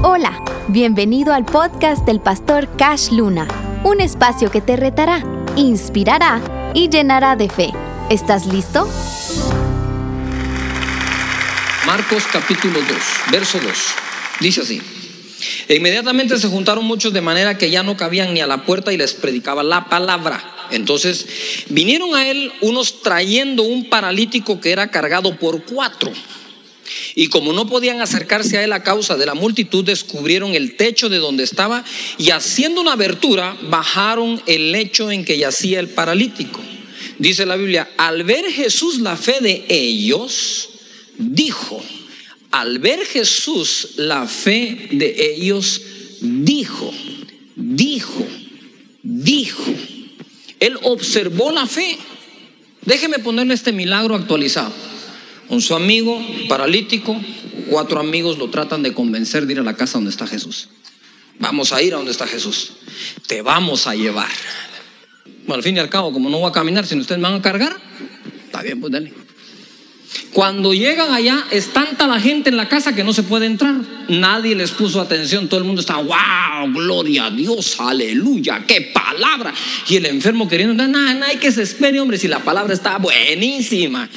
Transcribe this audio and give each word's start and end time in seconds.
Hola, 0.00 0.44
bienvenido 0.68 1.32
al 1.34 1.44
podcast 1.44 2.06
del 2.06 2.20
pastor 2.20 2.68
Cash 2.76 3.10
Luna, 3.10 3.48
un 3.82 4.00
espacio 4.00 4.48
que 4.48 4.60
te 4.60 4.76
retará, 4.76 5.24
inspirará 5.56 6.40
y 6.72 6.88
llenará 6.88 7.34
de 7.34 7.48
fe. 7.48 7.70
¿Estás 8.08 8.46
listo? 8.46 8.88
Marcos 11.84 12.22
capítulo 12.32 12.78
2, 12.78 12.88
verso 13.32 13.58
2. 13.58 13.72
Dice 14.38 14.60
así. 14.60 14.80
E 15.66 15.74
inmediatamente 15.74 16.38
se 16.38 16.46
juntaron 16.46 16.84
muchos 16.84 17.12
de 17.12 17.20
manera 17.20 17.58
que 17.58 17.72
ya 17.72 17.82
no 17.82 17.96
cabían 17.96 18.32
ni 18.32 18.40
a 18.40 18.46
la 18.46 18.64
puerta 18.64 18.92
y 18.92 18.96
les 18.96 19.14
predicaba 19.14 19.64
la 19.64 19.86
palabra. 19.86 20.68
Entonces 20.70 21.26
vinieron 21.70 22.14
a 22.14 22.28
él 22.28 22.52
unos 22.60 23.02
trayendo 23.02 23.64
un 23.64 23.88
paralítico 23.88 24.60
que 24.60 24.70
era 24.70 24.92
cargado 24.92 25.36
por 25.36 25.64
cuatro. 25.64 26.12
Y 27.14 27.28
como 27.28 27.52
no 27.52 27.66
podían 27.66 28.00
acercarse 28.00 28.58
a 28.58 28.64
él 28.64 28.72
a 28.72 28.82
causa 28.82 29.16
de 29.16 29.26
la 29.26 29.34
multitud, 29.34 29.84
descubrieron 29.84 30.54
el 30.54 30.76
techo 30.76 31.08
de 31.08 31.18
donde 31.18 31.44
estaba 31.44 31.84
y 32.18 32.30
haciendo 32.30 32.80
una 32.80 32.92
abertura, 32.92 33.56
bajaron 33.62 34.40
el 34.46 34.72
lecho 34.72 35.10
en 35.10 35.24
que 35.24 35.38
yacía 35.38 35.80
el 35.80 35.88
paralítico. 35.88 36.60
Dice 37.18 37.46
la 37.46 37.56
Biblia, 37.56 37.90
al 37.96 38.24
ver 38.24 38.44
Jesús 38.52 39.00
la 39.00 39.16
fe 39.16 39.38
de 39.40 39.64
ellos, 39.68 40.68
dijo, 41.18 41.82
al 42.50 42.78
ver 42.78 43.04
Jesús 43.04 43.90
la 43.96 44.26
fe 44.26 44.88
de 44.92 45.34
ellos, 45.34 45.82
dijo, 46.20 46.92
dijo, 47.56 48.26
dijo. 49.02 49.74
Él 50.60 50.76
observó 50.82 51.52
la 51.52 51.66
fe. 51.66 51.98
Déjeme 52.82 53.18
ponerle 53.18 53.54
este 53.54 53.72
milagro 53.72 54.14
actualizado. 54.14 54.72
Un 55.48 55.62
su 55.62 55.74
amigo 55.74 56.20
paralítico, 56.48 57.18
cuatro 57.70 58.00
amigos 58.00 58.38
lo 58.38 58.50
tratan 58.50 58.82
de 58.82 58.92
convencer 58.92 59.46
de 59.46 59.54
ir 59.54 59.60
a 59.60 59.62
la 59.62 59.76
casa 59.76 59.94
donde 59.94 60.10
está 60.10 60.26
Jesús. 60.26 60.68
Vamos 61.38 61.72
a 61.72 61.82
ir 61.82 61.94
a 61.94 61.96
donde 61.96 62.10
está 62.10 62.26
Jesús. 62.26 62.72
Te 63.26 63.42
vamos 63.42 63.86
a 63.86 63.94
llevar. 63.94 64.28
Bueno, 65.46 65.54
al 65.54 65.62
fin 65.62 65.76
y 65.76 65.78
al 65.78 65.88
cabo, 65.88 66.12
como 66.12 66.28
no 66.28 66.38
voy 66.38 66.50
a 66.50 66.52
caminar, 66.52 66.86
si 66.86 66.96
ustedes 66.96 67.18
me 67.18 67.28
van 67.28 67.38
a 67.38 67.42
cargar, 67.42 67.76
está 68.44 68.62
bien, 68.62 68.80
pues 68.80 68.92
dale. 68.92 69.12
Cuando 70.32 70.74
llegan 70.74 71.12
allá, 71.12 71.46
es 71.50 71.72
tanta 71.72 72.06
la 72.06 72.20
gente 72.20 72.50
en 72.50 72.56
la 72.56 72.68
casa 72.68 72.94
que 72.94 73.04
no 73.04 73.12
se 73.12 73.22
puede 73.22 73.46
entrar. 73.46 73.76
Nadie 74.08 74.54
les 74.54 74.70
puso 74.72 75.00
atención. 75.00 75.48
Todo 75.48 75.60
el 75.60 75.66
mundo 75.66 75.80
está, 75.80 75.96
wow, 75.96 76.72
gloria 76.72 77.26
a 77.26 77.30
Dios, 77.30 77.76
aleluya, 77.78 78.64
qué 78.66 78.90
palabra. 78.92 79.54
Y 79.88 79.96
el 79.96 80.06
enfermo 80.06 80.48
queriendo, 80.48 80.74
nada, 80.74 81.14
nada, 81.14 81.38
que 81.38 81.50
se 81.52 81.62
espere, 81.62 82.00
hombre, 82.00 82.18
si 82.18 82.28
la 82.28 82.40
palabra 82.40 82.74
está 82.74 82.98
buenísima. 82.98 84.08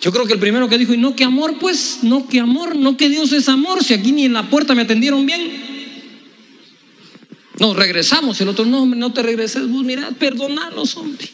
Yo 0.00 0.12
creo 0.12 0.26
que 0.26 0.34
el 0.34 0.38
primero 0.38 0.68
que 0.68 0.78
dijo, 0.78 0.94
y 0.94 0.96
no 0.96 1.16
que 1.16 1.24
amor, 1.24 1.56
pues, 1.58 2.00
no 2.02 2.28
que 2.28 2.38
amor, 2.38 2.76
no 2.76 2.96
que 2.96 3.08
Dios 3.08 3.32
es 3.32 3.48
amor, 3.48 3.82
si 3.82 3.94
aquí 3.94 4.12
ni 4.12 4.24
en 4.24 4.32
la 4.32 4.48
puerta 4.48 4.74
me 4.74 4.82
atendieron 4.82 5.26
bien. 5.26 5.68
Nos 7.58 7.74
regresamos, 7.74 8.40
el 8.40 8.48
otro, 8.48 8.64
no, 8.64 8.82
hombre, 8.82 8.98
no 8.98 9.12
te 9.12 9.22
regreses, 9.22 9.68
vos, 9.68 9.82
mira, 9.82 10.10
perdonalos, 10.12 10.96
hombre. 10.96 11.28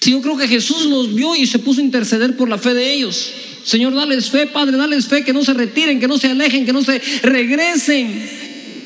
Si 0.00 0.10
yo 0.10 0.20
creo 0.20 0.36
que 0.36 0.48
Jesús 0.48 0.86
los 0.86 1.14
vio 1.14 1.36
y 1.36 1.46
se 1.46 1.60
puso 1.60 1.80
a 1.80 1.84
interceder 1.84 2.36
por 2.36 2.48
la 2.48 2.58
fe 2.58 2.74
de 2.74 2.92
ellos. 2.92 3.32
Señor, 3.62 3.94
dales 3.94 4.28
fe, 4.28 4.46
Padre, 4.46 4.76
dales 4.76 5.06
fe, 5.06 5.24
que 5.24 5.32
no 5.32 5.44
se 5.44 5.54
retiren, 5.54 6.00
que 6.00 6.08
no 6.08 6.18
se 6.18 6.28
alejen, 6.28 6.66
que 6.66 6.72
no 6.72 6.82
se 6.82 7.00
regresen. 7.22 8.28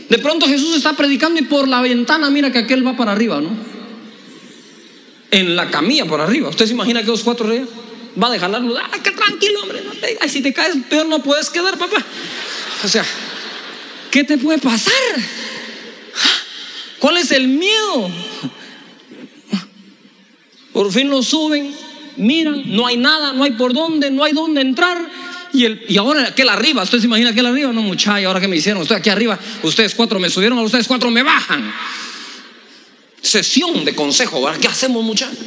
De 0.09 0.19
pronto 0.19 0.47
Jesús 0.47 0.77
está 0.77 0.93
predicando 0.93 1.41
y 1.41 1.43
por 1.43 1.67
la 1.67 1.81
ventana 1.81 2.31
mira 2.31 2.53
que 2.53 2.59
aquel 2.59 2.87
va 2.87 2.97
para 2.97 3.13
arriba, 3.13 3.41
¿no? 3.41 3.51
En 5.31 5.57
la 5.57 5.71
camilla 5.71 6.05
por 6.05 6.21
arriba. 6.21 6.51
¿Usted 6.51 6.67
se 6.67 6.73
imagina 6.73 7.01
que 7.01 7.09
los 7.09 7.25
cuatro 7.25 7.49
reyes? 7.49 7.69
Va 8.21 8.29
a 8.29 8.31
dejarlo. 8.31 8.77
Ah, 8.79 8.99
que 9.03 9.11
tranquilo, 9.11 9.63
hombre. 9.63 9.83
No 9.85 9.93
te, 9.93 10.19
ay, 10.21 10.29
si 10.29 10.43
te 10.43 10.53
caes 10.53 10.77
peor 10.89 11.07
no 11.07 11.23
puedes 11.23 11.51
quedar, 11.51 11.79
papá. 11.79 12.05
O 12.85 12.89
sea, 12.89 13.05
¿qué 14.11 14.25
te 14.25 14.39
puede 14.39 14.59
pasar? 14.59 14.93
¿Cuál 16.99 17.19
es 17.19 17.31
el 17.31 17.49
miedo? 17.49 18.11
Por 20.73 20.93
fin 20.93 21.09
lo 21.09 21.23
suben, 21.23 21.75
miran, 22.17 22.63
no 22.67 22.87
hay 22.87 22.97
nada, 22.97 23.33
no 23.33 23.45
hay 23.45 23.53
por 23.53 23.73
dónde, 23.73 24.11
no 24.11 24.25
hay 24.25 24.33
dónde 24.33 24.61
entrar. 24.61 24.99
Y, 25.53 25.65
el, 25.65 25.85
y 25.89 25.97
ahora 25.97 26.29
aquel 26.29 26.49
arriba, 26.49 26.83
¿usted 26.83 26.99
se 26.99 27.07
imagina 27.07 27.31
aquel 27.31 27.47
arriba? 27.47 27.73
No, 27.73 27.83
muchacha, 27.83 28.27
ahora 28.27 28.41
que 28.41 28.49
me 28.49 28.57
hicieron, 28.57 28.83
estoy 28.83 28.99
aquí 28.99 29.11
arriba, 29.11 29.39
ustedes 29.63 29.95
cuatro 29.95 30.21
me 30.21 30.29
subieron, 30.29 30.59
a 30.59 30.63
ustedes 30.63 30.87
cuatro 30.87 31.11
me 31.11 31.23
bajan. 31.23 31.73
Sesión 33.23 33.85
de 33.85 33.95
consejo. 33.95 34.47
¿qué 34.61 34.69
hacemos, 34.69 35.03
muchachos? 35.03 35.39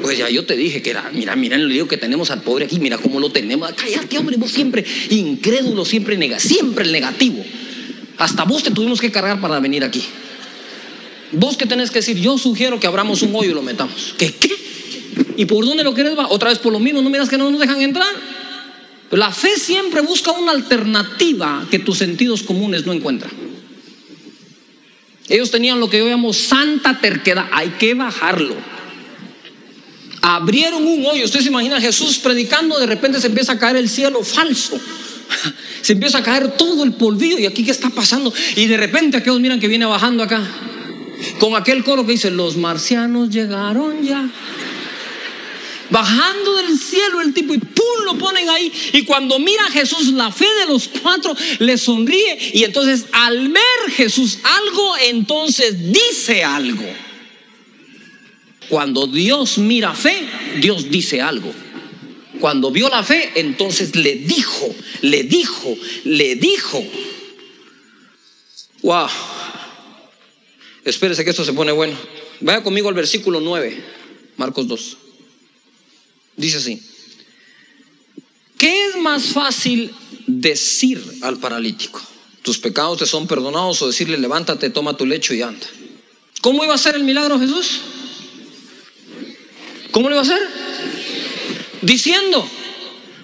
Pues 0.00 0.16
ya 0.18 0.28
yo 0.30 0.44
te 0.44 0.56
dije 0.56 0.80
que 0.82 0.90
era, 0.90 1.10
mira, 1.12 1.36
mira 1.36 1.56
el 1.56 1.68
lío 1.68 1.86
que 1.86 1.96
tenemos 1.96 2.30
al 2.30 2.42
pobre 2.42 2.64
aquí, 2.64 2.78
mira 2.80 2.96
cómo 2.98 3.20
lo 3.20 3.30
tenemos. 3.30 3.70
Cállate, 3.72 4.18
hombre, 4.18 4.36
vos 4.36 4.50
siempre 4.50 4.84
incrédulo, 5.10 5.84
siempre 5.84 6.16
negativo, 6.16 6.48
siempre 6.48 6.84
el 6.84 6.92
negativo. 6.92 7.44
Hasta 8.18 8.44
vos 8.44 8.62
te 8.62 8.70
tuvimos 8.70 9.00
que 9.00 9.10
cargar 9.10 9.40
para 9.40 9.60
venir 9.60 9.84
aquí. 9.84 10.02
Vos 11.32 11.56
que 11.56 11.66
tenés 11.66 11.90
que 11.90 12.00
decir, 12.00 12.18
yo 12.18 12.38
sugiero 12.38 12.80
que 12.80 12.86
abramos 12.86 13.22
un 13.22 13.34
hoyo 13.34 13.50
y 13.50 13.54
lo 13.54 13.62
metamos. 13.62 14.14
¿Qué? 14.18 14.34
¿Y 15.36 15.44
por 15.44 15.64
dónde 15.64 15.84
lo 15.84 15.94
querés? 15.94 16.14
Otra 16.28 16.48
vez 16.50 16.58
por 16.58 16.72
lo 16.72 16.80
mismo, 16.80 17.02
no 17.02 17.10
miras 17.10 17.28
que 17.28 17.38
no 17.38 17.50
nos 17.50 17.60
dejan 17.60 17.80
entrar. 17.80 18.12
La 19.10 19.32
fe 19.32 19.56
siempre 19.56 20.00
busca 20.02 20.32
una 20.32 20.52
alternativa 20.52 21.66
que 21.70 21.78
tus 21.78 21.98
sentidos 21.98 22.42
comunes 22.42 22.86
no 22.86 22.92
encuentran. 22.92 23.32
Ellos 25.28 25.50
tenían 25.50 25.78
lo 25.78 25.88
que 25.88 25.98
yo 25.98 26.06
llamo 26.06 26.32
santa 26.32 27.00
terquedad. 27.00 27.46
Hay 27.52 27.70
que 27.70 27.94
bajarlo 27.94 28.56
abrieron 30.20 30.86
un 30.86 31.04
hoyo. 31.06 31.24
Usted 31.24 31.40
se 31.40 31.48
imagina 31.48 31.80
Jesús 31.80 32.18
predicando, 32.18 32.78
de 32.78 32.86
repente 32.86 33.20
se 33.20 33.28
empieza 33.28 33.52
a 33.52 33.58
caer 33.58 33.76
el 33.76 33.88
cielo 33.88 34.22
falso. 34.22 34.80
Se 35.82 35.92
empieza 35.94 36.18
a 36.18 36.22
caer 36.22 36.56
todo 36.56 36.84
el 36.84 36.92
polvillo 36.92 37.38
y 37.38 37.46
aquí 37.46 37.64
qué 37.64 37.70
está 37.70 37.88
pasando. 37.88 38.32
Y 38.56 38.66
de 38.66 38.76
repente 38.76 39.16
aquellos 39.16 39.40
miran 39.40 39.60
que 39.60 39.68
viene 39.68 39.86
bajando 39.86 40.22
acá. 40.22 40.46
Con 41.38 41.54
aquel 41.54 41.84
coro 41.84 42.04
que 42.04 42.12
dice, 42.12 42.30
los 42.30 42.56
marcianos 42.56 43.30
llegaron 43.30 44.02
ya. 44.02 44.28
Bajando 45.90 46.56
del 46.56 46.78
cielo 46.78 47.20
el 47.20 47.32
tipo 47.32 47.54
y 47.54 47.58
¡pum! 47.58 48.04
lo 48.04 48.18
ponen 48.18 48.48
ahí. 48.48 48.72
Y 48.92 49.04
cuando 49.04 49.38
mira 49.38 49.64
Jesús, 49.70 50.12
la 50.12 50.30
fe 50.30 50.46
de 50.60 50.66
los 50.66 50.88
cuatro 50.88 51.34
le 51.58 51.78
sonríe. 51.78 52.52
Y 52.54 52.64
entonces 52.64 53.06
al 53.12 53.48
ver 53.48 53.92
Jesús 53.94 54.38
algo, 54.42 54.94
entonces 55.08 55.92
dice 55.92 56.44
algo. 56.44 56.84
Cuando 58.70 59.08
Dios 59.08 59.58
mira 59.58 59.94
fe, 59.94 60.28
Dios 60.60 60.88
dice 60.90 61.20
algo. 61.20 61.52
Cuando 62.38 62.70
vio 62.70 62.88
la 62.88 63.02
fe, 63.02 63.32
entonces 63.34 63.96
le 63.96 64.14
dijo, 64.14 64.72
le 65.02 65.24
dijo, 65.24 65.76
le 66.04 66.36
dijo. 66.36 66.82
Wow. 68.82 69.08
Espérese 70.84 71.24
que 71.24 71.30
esto 71.30 71.44
se 71.44 71.52
pone 71.52 71.72
bueno. 71.72 71.98
Vaya 72.40 72.62
conmigo 72.62 72.88
al 72.88 72.94
versículo 72.94 73.40
9, 73.40 73.84
Marcos 74.36 74.68
2. 74.68 74.96
Dice 76.36 76.58
así. 76.58 76.80
¿Qué 78.56 78.86
es 78.86 78.96
más 78.98 79.24
fácil 79.24 79.90
decir 80.28 81.02
al 81.22 81.38
paralítico? 81.38 82.00
Tus 82.42 82.58
pecados 82.58 82.98
te 82.98 83.06
son 83.06 83.26
perdonados 83.26 83.82
o 83.82 83.88
decirle 83.88 84.16
levántate, 84.16 84.70
toma 84.70 84.96
tu 84.96 85.06
lecho 85.06 85.34
y 85.34 85.42
anda. 85.42 85.66
¿Cómo 86.40 86.62
iba 86.62 86.74
a 86.74 86.78
ser 86.78 86.94
el 86.94 87.02
milagro 87.02 87.38
Jesús? 87.38 87.80
¿Cómo 89.90 90.08
lo 90.08 90.14
iba 90.16 90.20
a 90.20 90.24
hacer? 90.24 90.48
Diciendo. 91.82 92.48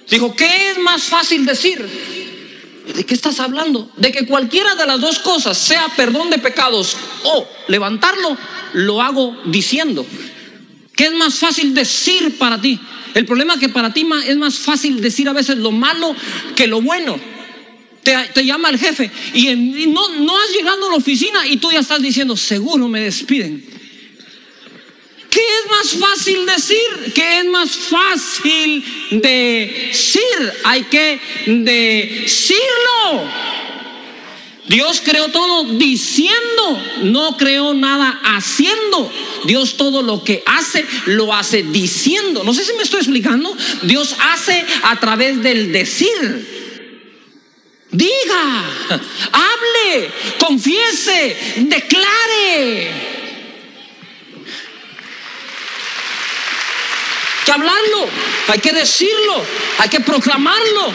Dijo, 0.09 0.35
¿qué 0.35 0.71
es 0.71 0.79
más 0.79 1.03
fácil 1.03 1.45
decir? 1.45 1.85
¿De 2.95 3.05
qué 3.05 3.13
estás 3.13 3.39
hablando? 3.39 3.91
De 3.97 4.11
que 4.11 4.25
cualquiera 4.25 4.75
de 4.75 4.85
las 4.85 5.01
dos 5.01 5.19
cosas, 5.19 5.57
sea 5.57 5.87
perdón 5.95 6.29
de 6.29 6.37
pecados 6.37 6.95
o 7.23 7.47
levantarlo, 7.67 8.37
lo 8.73 9.01
hago 9.01 9.35
diciendo. 9.45 10.05
¿Qué 10.95 11.07
es 11.07 11.13
más 11.13 11.35
fácil 11.35 11.73
decir 11.73 12.37
para 12.37 12.59
ti? 12.59 12.79
El 13.13 13.25
problema 13.25 13.55
es 13.55 13.59
que 13.59 13.69
para 13.69 13.93
ti 13.93 14.07
es 14.25 14.37
más 14.37 14.57
fácil 14.57 15.01
decir 15.01 15.27
a 15.27 15.33
veces 15.33 15.57
lo 15.57 15.71
malo 15.71 16.15
que 16.55 16.67
lo 16.67 16.81
bueno. 16.81 17.19
Te, 18.03 18.45
llama 18.45 18.69
el 18.69 18.79
jefe 18.79 19.11
y, 19.33 19.53
no, 19.87 20.07
no 20.19 20.37
has 20.39 20.49
llegado 20.51 20.87
a 20.87 20.91
la 20.91 20.95
oficina 20.95 21.45
y 21.45 21.57
tú 21.57 21.69
ya 21.69 21.79
estás 21.79 22.01
diciendo, 22.01 22.37
seguro 22.37 22.87
me 22.87 23.01
despiden. 23.01 23.76
¿Qué 25.37 25.43
es 25.43 25.69
más 25.69 26.09
fácil 26.09 26.47
decir? 26.47 27.13
¿Qué 27.13 27.39
es 27.41 27.45
más 27.45 27.69
fácil 27.69 28.83
decir? 29.11 30.53
Hay 30.63 30.81
que 30.85 31.19
decirlo. 31.45 33.29
Dios 34.67 34.99
creó 35.05 35.29
todo 35.29 35.65
diciendo, 35.75 36.81
no 37.03 37.37
creó 37.37 37.75
nada 37.75 38.19
haciendo. 38.23 39.13
Dios 39.45 39.77
todo 39.77 40.01
lo 40.01 40.23
que 40.23 40.41
hace, 40.47 40.83
lo 41.05 41.31
hace 41.31 41.61
diciendo. 41.61 42.43
No 42.43 42.55
sé 42.55 42.65
si 42.65 42.73
me 42.73 42.81
estoy 42.81 43.01
explicando. 43.01 43.55
Dios 43.83 44.15
hace 44.19 44.65
a 44.81 44.99
través 44.99 45.43
del 45.43 45.71
decir. 45.71 46.57
Diga, 47.91 48.65
hable, 49.31 50.11
confiese, 50.39 51.37
declare. 51.57 53.16
Que 57.47 57.53
hablarlo, 57.53 58.05
hay 58.49 58.59
que 58.59 58.73
decirlo, 58.73 59.41
hay 59.77 59.87
que 59.87 60.01
proclamarlo. 60.01 60.93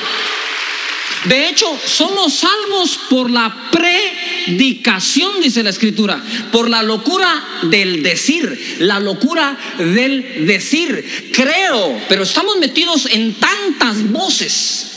De 1.24 1.48
hecho, 1.48 1.66
somos 1.82 2.34
salvos 2.34 2.98
por 3.08 3.30
la 3.30 3.70
predicación, 3.70 5.40
dice 5.40 5.62
la 5.62 5.70
escritura, 5.70 6.22
por 6.50 6.68
la 6.68 6.82
locura 6.82 7.42
del 7.62 8.02
decir, 8.02 8.76
la 8.80 9.00
locura 9.00 9.56
del 9.78 10.46
decir. 10.46 11.30
Creo, 11.32 11.98
pero 12.06 12.24
estamos 12.24 12.58
metidos 12.58 13.06
en 13.06 13.32
tantas 13.34 14.10
voces 14.10 14.91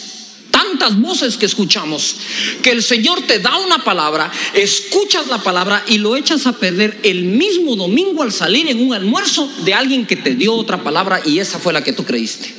tantas 0.55 0.97
voces 1.01 1.35
que 1.35 1.45
escuchamos, 1.45 2.15
que 2.63 2.71
el 2.71 2.81
Señor 2.81 3.21
te 3.23 3.39
da 3.39 3.57
una 3.57 3.83
palabra, 3.83 4.31
escuchas 4.53 5.27
la 5.27 5.43
palabra 5.43 5.83
y 5.85 5.97
lo 5.97 6.15
echas 6.15 6.47
a 6.47 6.53
perder 6.53 6.97
el 7.03 7.25
mismo 7.25 7.75
domingo 7.75 8.23
al 8.23 8.31
salir 8.31 8.69
en 8.69 8.79
un 8.79 8.93
almuerzo 8.93 9.51
de 9.65 9.73
alguien 9.73 10.05
que 10.05 10.15
te 10.15 10.33
dio 10.33 10.53
otra 10.53 10.81
palabra 10.81 11.21
y 11.25 11.39
esa 11.39 11.59
fue 11.59 11.73
la 11.73 11.83
que 11.83 11.91
tú 11.91 12.05
creíste. 12.05 12.55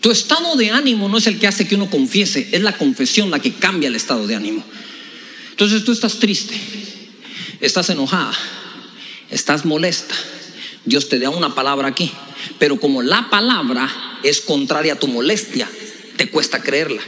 Tu 0.00 0.10
estado 0.10 0.56
de 0.56 0.70
ánimo 0.70 1.10
no 1.10 1.18
es 1.18 1.26
el 1.26 1.38
que 1.38 1.46
hace 1.46 1.68
que 1.68 1.74
uno 1.74 1.90
confiese, 1.90 2.48
es 2.52 2.62
la 2.62 2.78
confesión 2.78 3.30
la 3.30 3.40
que 3.40 3.52
cambia 3.52 3.88
el 3.88 3.94
estado 3.94 4.26
de 4.26 4.34
ánimo. 4.34 4.64
Entonces 5.50 5.84
tú 5.84 5.92
estás 5.92 6.18
triste, 6.18 6.58
estás 7.60 7.90
enojada, 7.90 8.32
estás 9.30 9.66
molesta. 9.66 10.14
Dios 10.86 11.10
te 11.10 11.18
da 11.18 11.28
una 11.28 11.54
palabra 11.54 11.88
aquí, 11.88 12.10
pero 12.58 12.80
como 12.80 13.02
la 13.02 13.28
palabra 13.28 14.11
es 14.22 14.40
contraria 14.40 14.94
a 14.94 14.98
tu 14.98 15.08
molestia, 15.08 15.68
te 16.16 16.28
cuesta 16.28 16.62
creerla. 16.62 17.02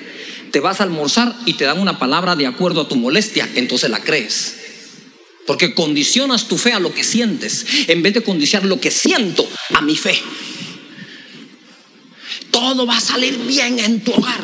Te 0.51 0.61
vas 0.61 0.81
a 0.81 0.85
almorzar 0.85 1.35
y 1.47 1.55
te 1.55 1.65
dan 1.65 1.81
una 1.81 1.99
palabra 1.99 2.37
de 2.37 2.47
acuerdo 2.47 2.83
a 2.83 2.89
tu 2.89 2.97
molestia, 2.97 3.49
entonces 3.55 3.91
la 3.91 4.01
crees. 4.01 4.57
Porque 5.47 5.75
condicionas 5.75 6.49
tu 6.49 6.57
fe 6.57 6.73
a 6.73 6.79
lo 6.79 6.95
que 6.95 7.05
sientes, 7.05 7.67
en 7.89 8.03
vez 8.03 8.15
de 8.15 8.23
condicionar 8.23 8.69
lo 8.69 8.81
que 8.81 8.91
siento 8.91 9.49
a 9.75 9.81
mi 9.81 9.97
fe. 9.97 10.19
Todo 12.51 12.87
va 12.87 12.97
a 12.97 13.01
salir 13.01 13.37
bien 13.39 13.79
en 13.79 14.03
tu 14.03 14.13
hogar. 14.13 14.41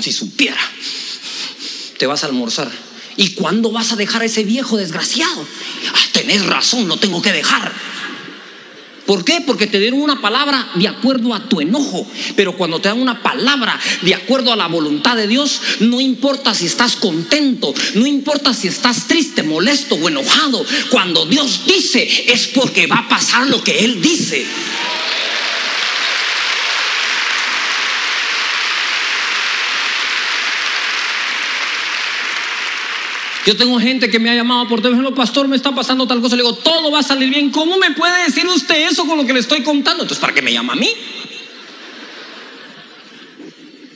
Si 0.00 0.12
supiera, 0.12 0.60
te 1.98 2.06
vas 2.06 2.22
a 2.22 2.26
almorzar. 2.26 2.70
¿Y 3.16 3.30
cuándo 3.30 3.72
vas 3.72 3.92
a 3.92 3.96
dejar 3.96 4.22
a 4.22 4.26
ese 4.26 4.44
viejo 4.44 4.76
desgraciado? 4.76 5.46
Ah, 5.94 6.06
tenés 6.12 6.46
razón, 6.46 6.86
no 6.86 6.98
tengo 6.98 7.20
que 7.20 7.32
dejar. 7.32 7.72
¿Por 9.10 9.24
qué? 9.24 9.40
Porque 9.44 9.66
te 9.66 9.80
dieron 9.80 10.02
una 10.02 10.20
palabra 10.20 10.70
de 10.76 10.86
acuerdo 10.86 11.34
a 11.34 11.48
tu 11.48 11.60
enojo. 11.60 12.06
Pero 12.36 12.56
cuando 12.56 12.80
te 12.80 12.90
dan 12.90 13.00
una 13.00 13.24
palabra 13.24 13.76
de 14.02 14.14
acuerdo 14.14 14.52
a 14.52 14.56
la 14.56 14.68
voluntad 14.68 15.16
de 15.16 15.26
Dios, 15.26 15.60
no 15.80 16.00
importa 16.00 16.54
si 16.54 16.66
estás 16.66 16.94
contento, 16.94 17.74
no 17.96 18.06
importa 18.06 18.54
si 18.54 18.68
estás 18.68 19.08
triste, 19.08 19.42
molesto 19.42 19.96
o 19.96 20.08
enojado. 20.08 20.64
Cuando 20.90 21.26
Dios 21.26 21.62
dice, 21.66 22.08
es 22.32 22.46
porque 22.54 22.86
va 22.86 22.98
a 22.98 23.08
pasar 23.08 23.48
lo 23.48 23.64
que 23.64 23.80
Él 23.80 24.00
dice. 24.00 24.46
Yo 33.46 33.56
tengo 33.56 33.80
gente 33.80 34.10
que 34.10 34.18
me 34.18 34.30
ha 34.30 34.34
llamado 34.34 34.68
por 34.68 34.82
teléfono, 34.82 35.14
pastor, 35.14 35.48
me 35.48 35.56
está 35.56 35.74
pasando 35.74 36.06
tal 36.06 36.20
cosa. 36.20 36.36
Le 36.36 36.42
digo, 36.42 36.54
todo 36.56 36.90
va 36.90 36.98
a 36.98 37.02
salir 37.02 37.30
bien. 37.30 37.50
¿Cómo 37.50 37.78
me 37.78 37.92
puede 37.92 38.24
decir 38.24 38.46
usted 38.46 38.88
eso 38.88 39.06
con 39.06 39.16
lo 39.16 39.24
que 39.24 39.32
le 39.32 39.40
estoy 39.40 39.62
contando? 39.62 40.02
Entonces, 40.02 40.20
¿para 40.20 40.34
qué 40.34 40.42
me 40.42 40.52
llama 40.52 40.74
a 40.74 40.76
mí? 40.76 40.90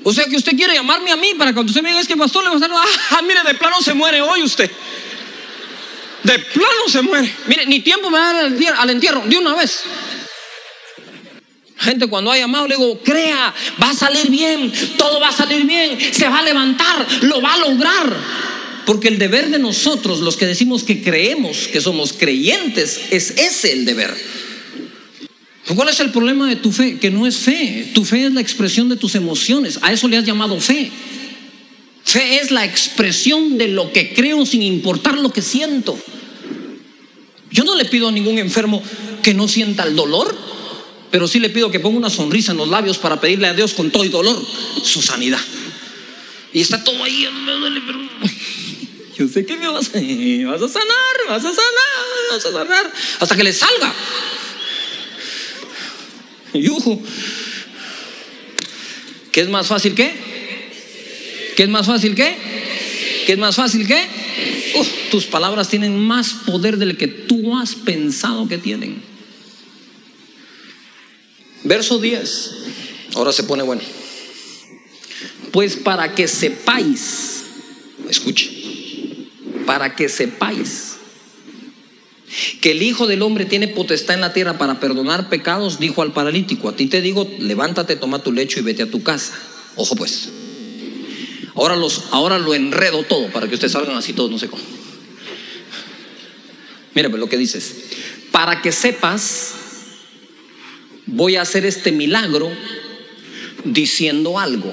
O 0.03 0.13
sea 0.13 0.27
que 0.27 0.37
usted 0.37 0.57
quiere 0.57 0.75
llamarme 0.75 1.11
a 1.11 1.17
mí 1.17 1.33
para 1.37 1.53
cuando 1.53 1.71
usted 1.71 1.83
me 1.83 1.89
diga, 1.89 2.01
es 2.01 2.09
que 2.09 2.17
pastor, 2.17 2.43
le 2.45 2.51
va 2.51 2.57
a 2.57 2.59
estar, 2.59 2.71
ah, 2.73 3.23
mire, 3.23 3.41
de 3.43 3.55
plano 3.55 3.81
se 3.81 3.95
muere 3.95 4.21
hoy 4.21 4.43
usted. 4.43 4.71
De 6.23 6.39
plano 6.39 6.89
se 6.89 7.03
muere. 7.03 7.35
Mire, 7.47 7.67
ni 7.67 7.81
tiempo 7.81 8.11
me 8.11 8.19
da 8.19 8.31
al 8.81 8.91
entierro, 8.91 9.23
de 9.27 9.37
una 9.37 9.55
vez. 9.55 9.83
Gente 11.79 12.07
cuando 12.07 12.31
ha 12.33 12.39
llamado 12.39 12.67
le 12.67 12.77
digo, 12.77 12.99
crea, 13.01 13.53
va 13.83 13.91
a 13.91 13.95
salir 13.95 14.31
bien, 14.31 14.73
todo 14.97 15.21
va 15.21 15.29
a 15.29 15.33
salir 15.33 15.65
bien, 15.65 15.99
se 16.15 16.29
va 16.29 16.39
a 16.39 16.43
levantar, 16.43 17.07
lo 17.23 17.43
va 17.43 17.55
a 17.55 17.59
lograr. 17.59 18.17
Porque 18.87 19.09
el 19.09 19.19
deber 19.19 19.51
de 19.51 19.59
nosotros, 19.59 20.21
los 20.21 20.37
que 20.37 20.47
decimos 20.47 20.85
que 20.85 21.03
creemos, 21.03 21.69
que 21.69 21.81
somos 21.81 22.13
creyentes, 22.13 23.01
es 23.11 23.31
ese 23.39 23.73
el 23.73 23.85
deber. 23.85 24.15
¿Cuál 25.75 25.89
es 25.89 26.01
el 26.01 26.11
problema 26.11 26.49
de 26.49 26.57
tu 26.57 26.71
fe? 26.71 26.99
Que 26.99 27.11
no 27.11 27.27
es 27.27 27.39
fe. 27.39 27.91
Tu 27.95 28.05
fe 28.05 28.27
es 28.27 28.33
la 28.35 28.43
expresión 28.43 28.89
de 28.89 28.97
tus 28.97 29.15
emociones. 29.15 29.79
A 29.81 29.93
eso 29.93 30.09
le 30.09 30.19
has 30.19 30.25
llamado 30.25 30.61
fe. 30.61 30.91
Fe 32.05 32.41
es 32.41 32.51
la 32.51 32.65
expresión 32.65 33.57
de 33.57 33.69
lo 33.69 33.91
que 33.91 34.13
creo 34.13 34.45
sin 34.45 34.63
importar 34.63 35.19
lo 35.19 35.33
que 35.33 35.41
siento. 35.41 35.99
Yo 37.51 37.65
no 37.65 37.77
le 37.77 37.87
pido 37.87 38.09
a 38.09 38.13
ningún 38.13 38.39
enfermo 38.39 38.83
que 39.23 39.33
no 39.33 39.49
sienta 39.49 39.85
el 39.85 39.97
dolor, 39.97 40.37
pero 41.11 41.27
sí 41.27 41.41
le 41.41 41.49
pido 41.49 41.71
que 41.71 41.81
ponga 41.81 41.97
una 41.97 42.11
sonrisa 42.11 42.53
en 42.53 42.59
los 42.59 42.69
labios 42.69 42.99
para 42.99 43.21
pedirle 43.21 43.47
a 43.47 43.55
Dios 43.55 43.73
con 43.73 43.91
todo 43.91 44.05
y 44.05 44.09
dolor 44.11 44.45
su 44.83 45.01
sanidad. 45.01 45.41
Y 46.53 46.61
está 46.61 46.85
todo 46.85 47.03
ahí, 47.03 47.27
me 47.47 47.53
duele, 47.53 47.81
pero 47.87 47.99
yo 49.19 49.29
sé 49.29 49.47
que 49.47 49.57
me 49.57 49.69
vas 49.69 49.89
a, 49.89 49.93
sanar, 49.93 50.45
vas 50.45 50.63
a 50.63 50.69
sanar, 50.69 52.05
vas 52.31 52.45
a 52.45 52.53
sanar, 52.53 52.93
hasta 53.21 53.37
que 53.37 53.45
le 53.45 53.53
salga. 53.53 53.95
Yujo. 56.55 57.03
¿Qué 59.33 59.41
es 59.41 59.49
más 59.49 59.67
fácil 59.67 59.95
que? 59.95 60.15
¿Qué 61.57 61.65
es 61.65 61.69
más 61.69 61.87
fácil 61.87 62.15
que? 62.15 62.37
¿Qué 63.27 63.33
es 63.33 63.39
más 63.39 63.57
fácil 63.57 63.87
que? 63.87 64.25
tus 65.11 65.27
palabras 65.27 65.69
tienen 65.69 65.97
más 65.97 66.35
poder 66.45 66.77
del 66.77 66.97
que 66.97 67.07
tú 67.07 67.57
has 67.57 67.77
pensado 67.77 68.49
que 68.49 68.59
tienen. 68.59 69.01
Verso 71.63 72.01
10. 72.01 72.51
Ahora 73.15 73.33
se 73.33 73.45
pone 73.45 73.63
bueno. 73.63 73.83
Pues 75.53 75.77
para 75.77 76.17
que 76.17 76.27
sepáis, 76.27 77.45
escuche, 78.11 78.51
para 79.75 79.97
que 79.97 80.09
sepáis 80.09 80.99
que 82.61 82.71
el 82.71 82.81
Hijo 82.81 83.09
del 83.09 83.23
Hombre 83.23 83.45
tiene 83.45 83.67
potestad 83.67 84.15
en 84.15 84.21
la 84.21 84.33
tierra 84.33 84.57
para 84.57 84.79
perdonar 84.79 85.29
pecados, 85.29 85.81
dijo 85.81 86.01
al 86.01 86.13
paralítico, 86.13 86.69
a 86.69 86.77
ti 86.77 86.87
te 86.87 87.01
digo, 87.01 87.29
levántate, 87.41 87.97
toma 87.97 88.21
tu 88.21 88.31
lecho 88.31 88.61
y 88.61 88.63
vete 88.63 88.85
a 88.85 88.87
tu 88.89 89.03
casa. 89.03 89.37
Ojo 89.75 89.97
pues. 89.97 90.29
Ahora, 91.57 91.75
los, 91.75 92.05
ahora 92.13 92.39
lo 92.39 92.55
enredo 92.55 93.03
todo 93.03 93.27
para 93.33 93.49
que 93.49 93.55
ustedes 93.55 93.73
salgan 93.73 93.97
así 93.97 94.13
todos, 94.13 94.31
no 94.31 94.39
sé 94.39 94.47
cómo. 94.47 94.63
Mira 96.95 97.09
pues 97.09 97.19
lo 97.19 97.29
que 97.29 97.37
dices. 97.37 97.75
Para 98.31 98.63
que 98.63 98.71
sepas, 98.71 99.55
voy 101.07 101.35
a 101.35 101.43
hacer 101.43 101.67
este 101.67 101.91
milagro 101.91 102.49
diciendo 103.65 104.39
algo. 104.39 104.73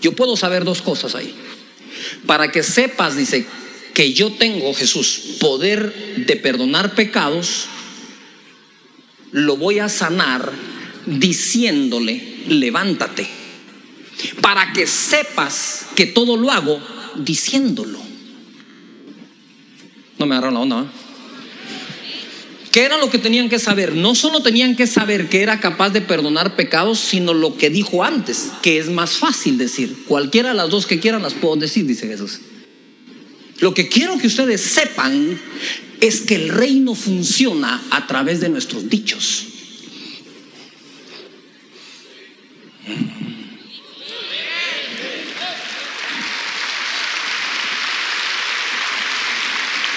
Yo 0.00 0.12
puedo 0.12 0.38
saber 0.38 0.64
dos 0.64 0.80
cosas 0.80 1.16
ahí. 1.16 1.34
Para 2.24 2.50
que 2.50 2.62
sepas, 2.62 3.14
dice, 3.14 3.46
que 3.94 4.12
yo 4.12 4.32
tengo, 4.32 4.72
Jesús, 4.74 5.36
poder 5.38 6.24
de 6.26 6.36
perdonar 6.36 6.94
pecados, 6.94 7.66
lo 9.32 9.56
voy 9.56 9.78
a 9.78 9.88
sanar 9.88 10.52
diciéndole, 11.06 12.44
levántate, 12.48 13.26
para 14.40 14.72
que 14.72 14.86
sepas 14.86 15.86
que 15.96 16.06
todo 16.06 16.36
lo 16.36 16.50
hago 16.50 16.80
diciéndolo. 17.16 17.98
No 20.18 20.26
me 20.26 20.34
agarraron 20.34 20.54
la 20.54 20.60
onda. 20.60 20.92
¿Qué 22.70 22.84
era 22.84 22.96
lo 22.96 23.10
que 23.10 23.18
tenían 23.18 23.50
que 23.50 23.58
saber? 23.58 23.94
No 23.94 24.14
solo 24.14 24.42
tenían 24.42 24.76
que 24.76 24.86
saber 24.86 25.28
que 25.28 25.42
era 25.42 25.60
capaz 25.60 25.90
de 25.90 26.00
perdonar 26.00 26.56
pecados, 26.56 26.98
sino 26.98 27.34
lo 27.34 27.58
que 27.58 27.68
dijo 27.68 28.02
antes, 28.02 28.50
que 28.62 28.78
es 28.78 28.88
más 28.88 29.18
fácil 29.18 29.58
decir. 29.58 30.04
Cualquiera 30.06 30.50
de 30.50 30.54
las 30.54 30.70
dos 30.70 30.86
que 30.86 30.98
quieran 30.98 31.22
las 31.22 31.34
puedo 31.34 31.56
decir, 31.56 31.86
dice 31.86 32.06
Jesús. 32.06 32.40
Lo 33.62 33.72
que 33.72 33.88
quiero 33.88 34.18
que 34.18 34.26
ustedes 34.26 34.60
sepan 34.60 35.40
es 36.00 36.22
que 36.22 36.34
el 36.34 36.48
reino 36.48 36.96
funciona 36.96 37.80
a 37.92 38.08
través 38.08 38.40
de 38.40 38.48
nuestros 38.48 38.90
dichos. 38.90 39.46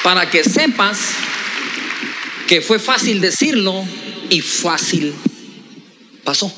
Para 0.04 0.30
que 0.30 0.44
sepas 0.44 1.00
que 2.48 2.62
fue 2.62 2.78
fácil 2.78 3.20
decirlo 3.20 3.84
y 4.30 4.42
fácil 4.42 5.12
pasó. 6.24 6.54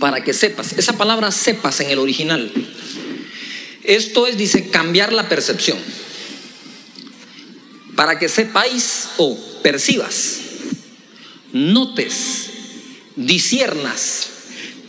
Para 0.00 0.24
que 0.24 0.32
sepas. 0.32 0.72
Esa 0.72 0.98
palabra 0.98 1.30
sepas 1.30 1.78
en 1.78 1.90
el 1.90 2.00
original 2.00 2.50
esto 3.90 4.26
es, 4.26 4.36
dice, 4.36 4.70
cambiar 4.70 5.12
la 5.12 5.28
percepción. 5.28 5.78
Para 7.96 8.18
que 8.18 8.28
sepáis 8.28 9.08
o 9.16 9.36
percibas, 9.62 10.40
notes, 11.52 12.50
disiernas, 13.16 14.28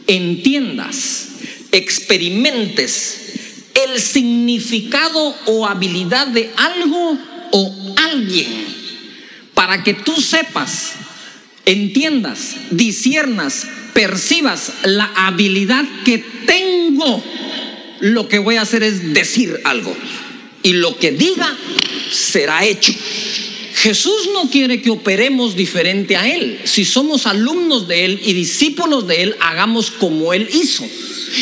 entiendas, 0.08 1.28
experimentes 1.72 3.18
el 3.74 4.00
significado 4.00 5.36
o 5.46 5.66
habilidad 5.66 6.28
de 6.28 6.52
algo 6.56 7.18
o 7.52 7.96
alguien. 7.98 8.66
Para 9.56 9.84
que 9.84 9.94
tú 9.94 10.22
sepas, 10.22 10.94
entiendas, 11.66 12.56
disiernas, 12.70 13.66
percibas 13.94 14.72
la 14.84 15.12
habilidad 15.16 15.86
que 16.06 16.20
tengo, 16.46 17.24
lo 18.02 18.28
que 18.28 18.40
voy 18.40 18.58
a 18.58 18.62
hacer 18.62 18.84
es 18.84 19.14
decir 19.14 19.60
algo. 19.64 19.96
Y 20.64 20.74
lo 20.74 20.98
que 20.98 21.12
diga 21.12 21.58
será 22.12 22.66
hecho. 22.66 22.94
Jesús 23.76 24.30
no 24.34 24.50
quiere 24.50 24.82
que 24.82 24.92
operemos 24.92 25.56
diferente 25.56 26.16
a 26.16 26.32
Él. 26.32 26.60
Si 26.66 26.86
somos 26.86 27.26
alumnos 27.26 27.88
de 27.88 28.06
Él 28.06 28.20
y 28.24 28.34
discípulos 28.34 29.08
de 29.08 29.24
Él, 29.24 29.36
hagamos 29.40 29.90
como 29.90 30.34
Él 30.34 30.48
hizo. 30.54 30.86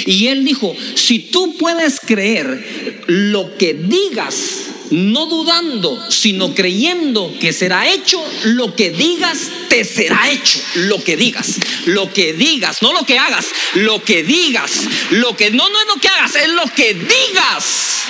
Y 0.06 0.28
Él 0.28 0.46
dijo, 0.46 0.74
si 0.96 1.20
tú 1.20 1.58
puedes 1.58 2.00
creer 2.00 3.04
lo 3.08 3.58
que 3.58 3.74
digas, 3.74 4.69
no 4.92 5.26
dudando, 5.26 6.12
sino 6.12 6.54
creyendo 6.54 7.34
que 7.40 7.54
será 7.54 7.90
hecho, 7.90 8.24
lo 8.46 8.76
que 8.76 8.92
digas 8.92 9.50
te 9.70 9.84
será 9.84 10.30
hecho. 10.30 10.60
Lo 10.76 11.04
que 11.04 11.16
digas, 11.16 11.60
lo 11.86 12.12
que 12.12 12.34
digas, 12.34 12.82
no 12.82 12.94
lo 12.94 13.06
que 13.06 13.18
hagas, 13.18 13.48
lo 13.76 14.04
que 14.04 14.24
digas, 14.24 14.88
lo 15.12 15.36
que 15.36 15.52
no, 15.52 15.70
no 15.70 15.80
es 15.80 15.88
lo 15.88 16.02
que 16.02 16.08
hagas, 16.08 16.36
es 16.36 16.50
lo 16.50 16.64
que 16.76 16.94
digas. 16.94 18.04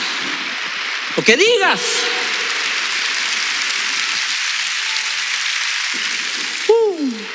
Lo 1.18 1.24
que 1.24 1.38
digas. 1.38 1.80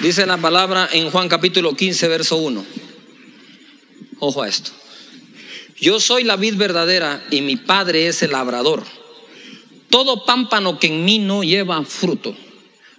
Dice 0.01 0.27
la 0.27 0.37
palabra 0.39 0.89
en 0.93 1.11
Juan 1.11 1.29
capítulo 1.29 1.75
15, 1.75 2.09
verso 2.09 2.37
1. 2.37 2.65
Ojo 4.19 4.43
a 4.43 4.49
esto. 4.49 4.71
Yo 5.81 6.01
soy 6.01 6.25
la 6.25 6.37
vid 6.37 6.57
verdadera 6.57 7.23
y 7.31 7.41
mi 7.41 7.57
padre 7.57 8.07
es 8.09 8.23
el 8.23 8.33
labrador. 8.33 8.85
Todo 9.91 10.25
pámpano 10.25 10.79
que 10.79 10.89
en 10.89 11.05
mí 11.05 11.19
no 11.19 11.45
lleva 11.45 11.85
fruto, 11.85 12.37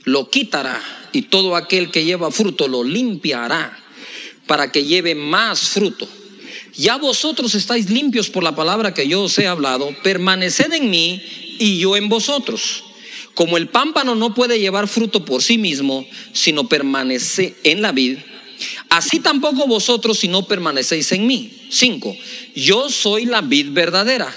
lo 0.03 0.29
quitará 0.29 0.81
y 1.11 1.23
todo 1.23 1.55
aquel 1.55 1.91
que 1.91 2.05
lleva 2.05 2.31
fruto 2.31 2.67
lo 2.67 2.83
limpiará 2.83 3.77
para 4.47 4.71
que 4.71 4.83
lleve 4.83 5.15
más 5.15 5.69
fruto. 5.69 6.07
Ya 6.73 6.97
vosotros 6.97 7.55
estáis 7.55 7.89
limpios 7.89 8.29
por 8.29 8.43
la 8.43 8.55
palabra 8.55 8.93
que 8.93 9.07
yo 9.07 9.23
os 9.23 9.37
he 9.39 9.47
hablado, 9.47 9.95
permaneced 10.03 10.73
en 10.73 10.89
mí 10.89 11.21
y 11.57 11.79
yo 11.79 11.95
en 11.95 12.09
vosotros. 12.09 12.83
Como 13.33 13.57
el 13.57 13.67
pámpano 13.67 14.15
no 14.15 14.33
puede 14.33 14.59
llevar 14.59 14.87
fruto 14.87 15.25
por 15.25 15.41
sí 15.41 15.57
mismo, 15.57 16.05
sino 16.33 16.67
permanece 16.67 17.55
en 17.63 17.81
la 17.81 17.91
vid, 17.91 18.17
así 18.89 19.19
tampoco 19.19 19.67
vosotros 19.67 20.19
si 20.19 20.27
no 20.27 20.47
permanecéis 20.47 21.11
en 21.11 21.27
mí. 21.27 21.51
Cinco, 21.69 22.15
yo 22.55 22.89
soy 22.89 23.25
la 23.25 23.41
vid 23.41 23.71
verdadera, 23.71 24.33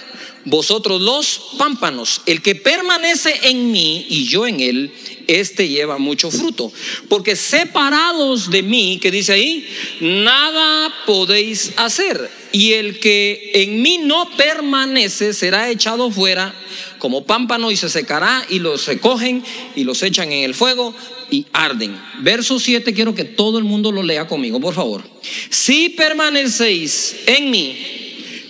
vosotros 0.51 1.01
los 1.01 1.57
pámpanos. 1.59 2.23
El 2.27 2.43
que 2.43 2.55
permanece 2.55 3.35
en 3.45 3.71
mí 3.71 4.07
y 4.09 4.25
yo 4.25 4.47
en 4.47 4.61
él, 4.61 4.93
este 5.27 5.69
lleva 5.69 5.99
mucho 5.99 6.31
fruto. 6.31 6.73
Porque 7.09 7.37
separados 7.37 8.51
de 8.51 8.63
mí, 8.63 8.99
que 9.01 9.11
dice 9.11 9.33
ahí, 9.33 9.69
nada 10.01 10.93
podéis 11.07 11.73
hacer. 11.77 12.31
Y 12.53 12.73
el 12.73 12.99
que 12.99 13.51
en 13.55 13.83
mí 13.83 13.99
no 13.99 14.29
permanece 14.37 15.35
será 15.35 15.71
echado 15.71 16.11
fuera 16.11 16.55
como 16.99 17.25
pámpano 17.25 17.71
y 17.71 17.77
se 17.77 17.89
secará 17.89 18.45
y 18.49 18.59
los 18.59 18.87
recogen 18.87 19.45
y 19.77 19.85
los 19.85 20.03
echan 20.03 20.33
en 20.33 20.45
el 20.45 20.55
fuego 20.55 20.95
y 21.31 21.47
arden. 21.53 22.01
Verso 22.21 22.59
7 22.59 22.95
quiero 22.95 23.15
que 23.15 23.25
todo 23.25 23.59
el 23.59 23.65
mundo 23.65 23.93
lo 23.93 24.03
lea 24.03 24.27
conmigo, 24.27 24.61
por 24.61 24.75
favor. 24.75 25.03
Si 25.51 25.91
permanecéis 25.91 27.17
en 27.27 27.51
mí 27.51 27.98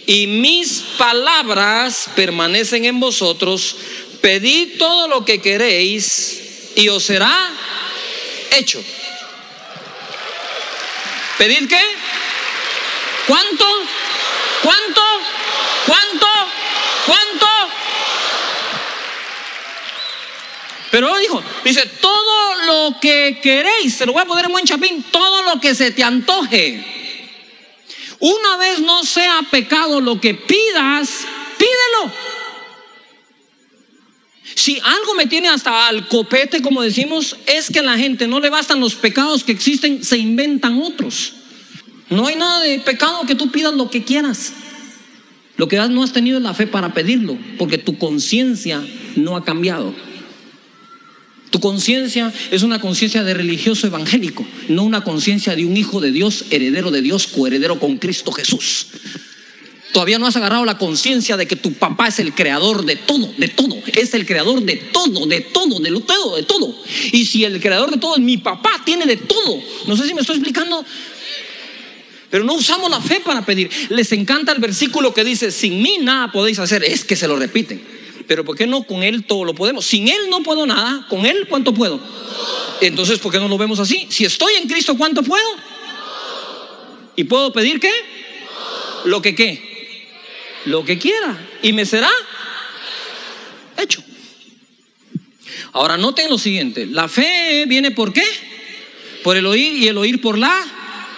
y 0.08 0.26
mis 0.26 0.80
palabras 0.96 2.08
permanecen 2.16 2.86
en 2.86 2.98
vosotros, 2.98 3.76
pedid 4.22 4.78
todo 4.78 5.06
lo 5.06 5.22
que 5.22 5.38
queréis 5.42 6.72
y 6.76 6.88
os 6.88 7.04
será 7.04 7.52
hecho. 8.52 8.82
¿Pedid 11.36 11.68
qué? 11.68 11.82
¿Cuánto? 13.26 13.66
¿Cuánto? 14.62 15.02
¿Cuánto? 15.86 16.26
¿Cuánto? 17.04 17.46
Pero 20.90 21.18
dijo, 21.18 21.44
dice, 21.64 21.84
todo 22.00 22.54
lo 22.64 22.98
que 22.98 23.40
queréis, 23.42 23.94
se 23.94 24.06
lo 24.06 24.14
voy 24.14 24.22
a 24.22 24.24
poner 24.24 24.46
en 24.46 24.52
buen 24.52 24.64
chapín, 24.64 25.02
todo 25.10 25.42
lo 25.42 25.60
que 25.60 25.74
se 25.74 25.90
te 25.90 26.02
antoje. 26.02 26.97
Una 28.20 28.56
vez 28.56 28.80
no 28.80 29.04
sea 29.04 29.40
pecado 29.50 30.00
lo 30.00 30.20
que 30.20 30.34
pidas, 30.34 31.24
pídelo. 31.56 32.12
Si 34.54 34.80
algo 34.82 35.14
me 35.14 35.26
tiene 35.26 35.48
hasta 35.48 35.86
al 35.86 36.08
copete, 36.08 36.60
como 36.62 36.82
decimos, 36.82 37.36
es 37.46 37.70
que 37.70 37.78
a 37.78 37.82
la 37.82 37.96
gente 37.96 38.26
no 38.26 38.40
le 38.40 38.50
bastan 38.50 38.80
los 38.80 38.96
pecados 38.96 39.44
que 39.44 39.52
existen, 39.52 40.02
se 40.02 40.18
inventan 40.18 40.82
otros. 40.82 41.34
No 42.10 42.26
hay 42.26 42.36
nada 42.36 42.60
de 42.60 42.80
pecado 42.80 43.24
que 43.26 43.34
tú 43.34 43.50
pidas 43.50 43.74
lo 43.74 43.88
que 43.88 44.02
quieras. 44.02 44.52
Lo 45.56 45.68
que 45.68 45.76
no 45.76 46.02
has 46.02 46.12
tenido 46.12 46.38
es 46.38 46.42
la 46.42 46.54
fe 46.54 46.66
para 46.66 46.94
pedirlo, 46.94 47.36
porque 47.58 47.78
tu 47.78 47.98
conciencia 47.98 48.82
no 49.16 49.36
ha 49.36 49.44
cambiado. 49.44 49.94
Tu 51.50 51.60
conciencia 51.60 52.32
es 52.50 52.62
una 52.62 52.80
conciencia 52.80 53.24
de 53.24 53.34
religioso 53.34 53.86
evangélico, 53.86 54.46
no 54.68 54.82
una 54.82 55.02
conciencia 55.02 55.56
de 55.56 55.64
un 55.64 55.76
hijo 55.76 56.00
de 56.00 56.12
Dios, 56.12 56.44
heredero 56.50 56.90
de 56.90 57.00
Dios, 57.00 57.26
coheredero 57.26 57.80
con 57.80 57.96
Cristo 57.96 58.32
Jesús. 58.32 58.88
Todavía 59.92 60.18
no 60.18 60.26
has 60.26 60.36
agarrado 60.36 60.66
la 60.66 60.76
conciencia 60.76 61.36
de 61.38 61.46
que 61.46 61.56
tu 61.56 61.72
papá 61.72 62.08
es 62.08 62.18
el 62.18 62.34
creador 62.34 62.84
de 62.84 62.96
todo, 62.96 63.32
de 63.38 63.48
todo. 63.48 63.76
Es 63.86 64.12
el 64.12 64.26
creador 64.26 64.62
de 64.62 64.76
todo, 64.76 65.26
de 65.26 65.40
todo, 65.40 65.80
de 65.80 65.90
todo, 66.00 66.36
de 66.36 66.42
todo. 66.42 66.74
Y 67.12 67.24
si 67.24 67.44
el 67.44 67.58
creador 67.60 67.90
de 67.90 67.96
todo 67.96 68.16
es 68.16 68.22
mi 68.22 68.36
papá, 68.36 68.82
tiene 68.84 69.06
de 69.06 69.16
todo. 69.16 69.62
No 69.86 69.96
sé 69.96 70.06
si 70.06 70.12
me 70.12 70.20
estoy 70.20 70.36
explicando. 70.36 70.84
Pero 72.30 72.44
no 72.44 72.54
usamos 72.54 72.90
la 72.90 73.00
fe 73.00 73.20
para 73.24 73.46
pedir. 73.46 73.70
Les 73.88 74.12
encanta 74.12 74.52
el 74.52 74.60
versículo 74.60 75.14
que 75.14 75.24
dice, 75.24 75.50
sin 75.50 75.80
mí 75.80 75.96
nada 76.02 76.30
podéis 76.30 76.58
hacer. 76.58 76.84
Es 76.84 77.04
que 77.04 77.16
se 77.16 77.26
lo 77.26 77.36
repiten. 77.36 77.80
Pero 78.28 78.44
¿por 78.44 78.56
qué 78.56 78.66
no 78.66 78.84
con 78.84 79.02
Él 79.02 79.24
todo 79.24 79.44
lo 79.44 79.54
podemos? 79.54 79.86
Sin 79.86 80.06
Él 80.06 80.28
no 80.28 80.42
puedo 80.42 80.66
nada. 80.66 81.06
¿Con 81.08 81.24
Él 81.24 81.46
cuánto 81.48 81.72
puedo? 81.72 81.98
Entonces, 82.82 83.18
¿por 83.18 83.32
qué 83.32 83.38
no 83.38 83.48
lo 83.48 83.56
vemos 83.56 83.80
así? 83.80 84.06
Si 84.10 84.24
estoy 84.24 84.52
en 84.54 84.68
Cristo, 84.68 84.96
¿cuánto 84.96 85.22
puedo? 85.22 85.48
¿Y 87.16 87.24
puedo 87.24 87.52
pedir 87.52 87.80
qué? 87.80 87.90
Lo 89.06 89.22
que 89.22 89.34
qué? 89.34 90.06
Lo 90.66 90.84
que 90.84 90.98
quiera. 90.98 91.48
Y 91.62 91.72
me 91.72 91.86
será 91.86 92.10
hecho. 93.78 94.04
Ahora 95.72 95.96
noten 95.96 96.28
lo 96.28 96.38
siguiente. 96.38 96.86
La 96.86 97.08
fe 97.08 97.64
viene 97.66 97.92
por 97.92 98.12
qué? 98.12 98.24
Por 99.24 99.38
el 99.38 99.46
oír 99.46 99.72
y 99.72 99.88
el 99.88 99.96
oír 99.96 100.20
por 100.20 100.36
la 100.36 100.66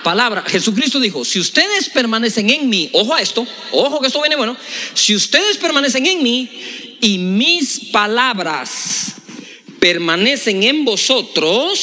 palabra. 0.02 0.44
Jesucristo 0.46 1.00
dijo, 1.00 1.24
si 1.24 1.38
ustedes 1.38 1.88
permanecen 1.88 2.50
en 2.50 2.68
mí, 2.68 2.88
ojo 2.92 3.14
a 3.14 3.20
esto, 3.20 3.46
ojo 3.72 4.00
que 4.00 4.06
esto 4.06 4.20
viene 4.20 4.36
bueno, 4.36 4.56
si 4.94 5.14
ustedes 5.14 5.56
permanecen 5.58 6.06
en 6.06 6.22
mí 6.22 6.48
y 7.00 7.18
mis 7.18 7.80
palabras 7.90 9.14
permanecen 9.78 10.62
en 10.62 10.84
vosotros, 10.84 11.78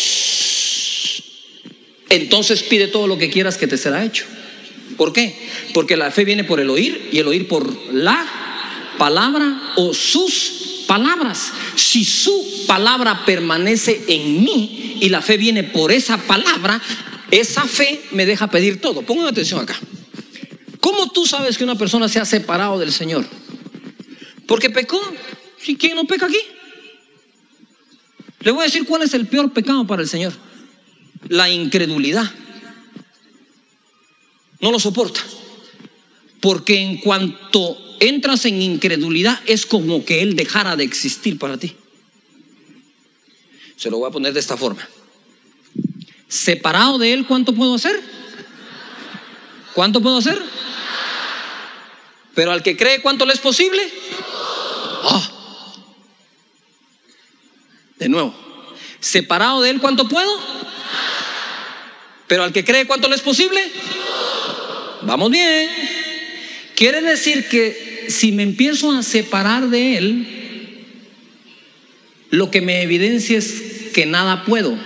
entonces 2.10 2.64
pide 2.64 2.88
todo 2.88 3.08
lo 3.08 3.18
que 3.18 3.30
quieras 3.30 3.58
que 3.58 3.68
te 3.68 3.78
será 3.78 4.06
hecho. 4.06 4.26
¿Por 4.96 5.14
qué? 5.14 5.36
Porque 5.74 5.98
la 5.98 6.12
fe 6.12 6.24
viene 6.26 6.44
por 6.44 6.60
el 6.60 6.70
oír 6.70 7.10
y 7.12 7.20
el 7.20 7.28
oír 7.28 7.48
por 7.48 7.94
la 7.94 8.26
palabra 8.98 9.74
o 9.76 9.94
sus 9.94 10.84
palabras. 10.88 11.52
Si 11.76 12.04
su 12.06 12.66
palabra 12.66 13.26
permanece 13.26 14.02
en 14.08 14.44
mí 14.44 14.98
y 15.02 15.10
la 15.10 15.22
fe 15.22 15.38
viene 15.38 15.64
por 15.64 15.92
esa 15.92 16.18
palabra, 16.18 16.82
esa 17.30 17.66
fe 17.66 18.02
me 18.12 18.26
deja 18.26 18.50
pedir 18.50 18.82
todo. 18.82 19.02
Pongan 19.02 19.28
atención 19.28 19.60
acá. 19.60 19.76
¿Cómo 20.80 21.12
tú 21.12 21.26
sabes 21.26 21.58
que 21.58 21.64
una 21.64 21.78
persona 21.78 22.08
se 22.08 22.20
ha 22.20 22.26
separado 22.26 22.80
del 22.80 22.92
Señor? 22.92 23.26
Porque 24.48 24.70
pecó. 24.70 25.00
¿Y 25.66 25.75
quién 25.75 25.96
no 25.96 26.06
peca 26.06 26.25
aquí? 26.25 26.39
Le 28.39 28.51
voy 28.51 28.62
a 28.62 28.66
decir 28.66 28.86
cuál 28.86 29.01
es 29.01 29.13
el 29.13 29.27
peor 29.27 29.51
pecado 29.51 29.86
para 29.86 30.01
el 30.01 30.08
Señor. 30.08 30.34
La 31.27 31.50
incredulidad. 31.50 32.32
No 34.62 34.72
lo 34.72 34.80
soporta. 34.80 35.20
Porque 36.39 36.80
en 36.80 36.98
cuanto 36.98 37.77
entras 38.00 38.46
en 38.46 38.62
incredulidad 38.62 39.39
es 39.46 39.66
como 39.66 40.06
que 40.06 40.22
Él 40.22 40.36
dejara 40.36 40.75
de 40.75 40.84
existir 40.84 41.38
para 41.38 41.58
ti. 41.58 41.75
Se 43.75 43.89
lo 43.89 43.98
voy 43.98 44.10
a 44.10 44.12
poner 44.12 44.34
de 44.34 44.39
esta 44.39 44.56
forma. 44.56 44.88
Separado 46.27 46.98
de 46.98 47.13
Él, 47.13 47.25
¿cuánto 47.25 47.54
puedo 47.54 47.75
hacer? 47.75 48.01
¿Cuánto 49.74 50.01
puedo 50.01 50.18
hacer? 50.18 50.42
Pero 52.34 52.51
al 52.51 52.63
que 52.63 52.77
cree, 52.77 53.01
¿cuánto 53.01 53.25
le 53.25 53.34
es 53.34 53.39
posible? 53.39 53.82
Nuevo, 58.10 58.36
separado 59.00 59.62
de 59.62 59.70
Él, 59.72 59.80
¿cuánto 59.80 60.08
puedo? 60.08 60.32
Pero 62.28 62.44
al 62.44 62.52
que 62.52 62.66
cree, 62.66 62.86
¿cuánto 62.86 63.08
le 63.08 63.16
es 63.16 63.22
posible? 63.22 63.62
Vamos 65.04 65.32
bien. 65.32 65.70
Quiere 66.76 67.02
decir 67.02 67.48
que 67.48 68.06
si 68.10 68.32
me 68.32 68.44
empiezo 68.44 68.92
a 68.92 69.04
separar 69.04 69.70
de 69.70 69.98
Él, 69.98 70.28
lo 72.30 72.52
que 72.52 72.62
me 72.62 72.82
evidencia 72.82 73.38
es 73.38 73.90
que 73.94 74.06
nada 74.06 74.44
puedo. 74.46 74.78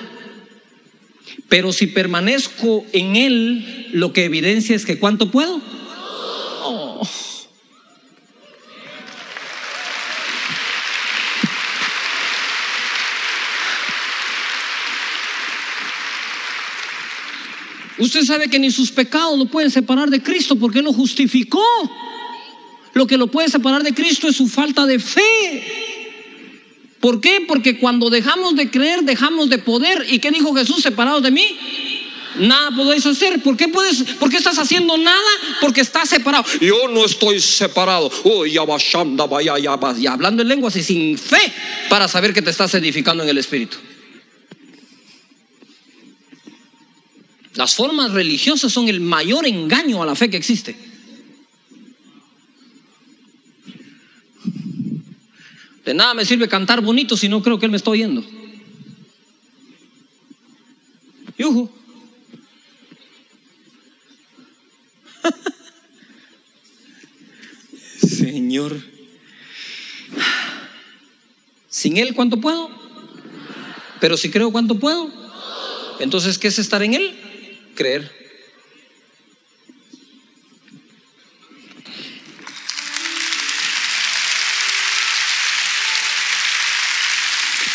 Pero 1.49 1.73
si 1.73 1.87
permanezco 1.87 2.85
en 2.93 3.15
Él, 3.15 3.89
lo 3.91 4.13
que 4.13 4.25
evidencia 4.25 4.75
es 4.75 4.85
que 4.85 4.99
¿cuánto 4.99 5.31
puedo? 5.31 5.61
Usted 18.11 18.25
sabe 18.25 18.49
que 18.49 18.59
ni 18.59 18.69
sus 18.71 18.91
pecados 18.91 19.39
lo 19.39 19.45
pueden 19.45 19.71
separar 19.71 20.09
de 20.09 20.21
Cristo 20.21 20.57
porque 20.57 20.79
Él 20.79 20.83
lo 20.83 20.91
justificó. 20.91 21.63
Lo 22.91 23.07
que 23.07 23.15
lo 23.15 23.27
puede 23.27 23.47
separar 23.47 23.83
de 23.83 23.93
Cristo 23.93 24.27
es 24.27 24.35
su 24.35 24.49
falta 24.49 24.85
de 24.85 24.99
fe. 24.99 25.63
¿Por 26.99 27.21
qué? 27.21 27.45
Porque 27.47 27.79
cuando 27.79 28.09
dejamos 28.09 28.57
de 28.57 28.69
creer, 28.69 29.03
dejamos 29.03 29.49
de 29.49 29.59
poder. 29.59 30.05
¿Y 30.09 30.19
qué 30.19 30.29
dijo 30.29 30.53
Jesús? 30.53 30.83
Separados 30.83 31.23
de 31.23 31.31
mí, 31.31 31.57
nada 32.37 32.75
podéis 32.75 33.05
hacer. 33.05 33.41
¿Por 33.41 33.55
qué, 33.55 33.69
puedes, 33.69 34.03
¿Por 34.19 34.29
qué 34.29 34.35
estás 34.35 34.59
haciendo 34.59 34.97
nada? 34.97 35.31
Porque 35.61 35.79
estás 35.79 36.09
separado. 36.09 36.43
Yo 36.59 36.89
no 36.89 37.05
estoy 37.05 37.39
separado. 37.39 38.11
Oh, 38.25 38.43
hablando 40.09 40.41
en 40.41 40.49
lenguas 40.49 40.75
y 40.75 40.83
sin 40.83 41.17
fe 41.17 41.53
para 41.89 42.09
saber 42.09 42.33
que 42.33 42.41
te 42.41 42.49
estás 42.49 42.73
edificando 42.73 43.23
en 43.23 43.29
el 43.29 43.37
Espíritu. 43.37 43.77
Las 47.55 47.75
formas 47.75 48.11
religiosas 48.11 48.71
son 48.71 48.87
el 48.87 49.01
mayor 49.01 49.45
engaño 49.45 50.01
a 50.01 50.05
la 50.05 50.15
fe 50.15 50.29
que 50.29 50.37
existe. 50.37 50.73
De 55.83 55.93
nada 55.93 56.13
me 56.13 56.23
sirve 56.25 56.47
cantar 56.47 56.79
bonito 56.81 57.17
si 57.17 57.27
no 57.27 57.43
creo 57.43 57.59
que 57.59 57.65
Él 57.65 57.71
me 57.71 57.77
está 57.77 57.89
oyendo. 57.89 58.23
Yuhu. 61.37 61.69
Señor. 68.07 68.81
Sin 71.67 71.97
Él, 71.97 72.13
¿cuánto 72.13 72.39
puedo? 72.39 72.69
Pero 73.99 74.15
si 74.15 74.29
creo, 74.29 74.51
¿cuánto 74.51 74.79
puedo? 74.79 75.11
Entonces, 75.99 76.37
¿qué 76.37 76.47
es 76.47 76.59
estar 76.59 76.81
en 76.83 76.93
Él? 76.93 77.30
Creer. 77.75 78.21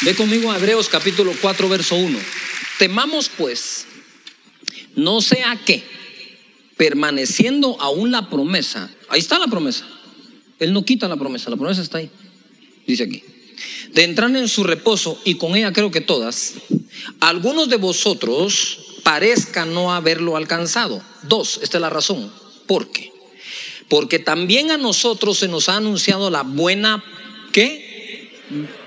Ve 0.03 0.15
conmigo 0.15 0.53
a 0.53 0.57
Hebreos 0.57 0.89
capítulo 0.89 1.33
4, 1.41 1.69
verso 1.69 1.97
1. 1.97 2.19
Temamos 2.79 3.29
pues, 3.29 3.87
no 4.95 5.21
sea 5.21 5.59
que, 5.65 5.83
permaneciendo 6.77 7.77
aún 7.81 8.13
la 8.13 8.29
promesa, 8.29 8.91
ahí 9.09 9.21
está 9.21 9.39
la 9.39 9.47
promesa, 9.47 9.85
Él 10.59 10.73
no 10.73 10.85
quita 10.85 11.09
la 11.09 11.17
promesa, 11.17 11.51
la 11.51 11.57
promesa 11.57 11.83
está 11.83 11.99
ahí, 11.99 12.11
dice 12.87 13.05
aquí, 13.05 13.25
de 13.95 14.05
entrar 14.05 14.35
en 14.37 14.49
su 14.49 14.63
reposo 14.63 15.21
y 15.25 15.37
con 15.37 15.57
ella 15.57 15.73
creo 15.73 15.91
que 15.91 16.03
todas, 16.03 16.55
algunos 17.21 17.69
de 17.71 17.77
vosotros 17.77 18.79
parezca 19.07 19.65
no 19.65 19.95
haberlo 19.95 20.37
alcanzado. 20.37 21.01
Dos, 21.23 21.61
esta 21.63 21.79
es 21.79 21.81
la 21.81 21.91
razón. 21.91 22.29
¿Por 22.67 22.91
qué? 22.91 23.13
Porque 23.89 24.19
también 24.19 24.73
a 24.73 24.79
nosotros 24.79 25.39
se 25.39 25.47
nos 25.47 25.69
ha 25.69 25.77
anunciado 25.77 26.29
la 26.29 26.43
buena, 26.43 27.05
¿qué? 27.53 28.33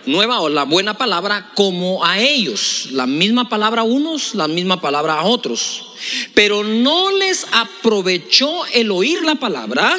Nueva 0.05 0.41
o 0.41 0.49
la 0.49 0.63
buena 0.65 0.97
palabra 0.97 1.51
como 1.55 2.03
a 2.03 2.19
ellos. 2.19 2.89
La 2.91 3.07
misma 3.07 3.47
palabra 3.47 3.83
a 3.83 3.85
unos, 3.85 4.35
la 4.35 4.49
misma 4.49 4.81
palabra 4.81 5.21
a 5.21 5.23
otros. 5.23 5.93
Pero 6.33 6.65
no 6.65 7.11
les 7.11 7.47
aprovechó 7.53 8.65
el 8.73 8.91
oír 8.91 9.23
la 9.23 9.35
palabra 9.35 9.97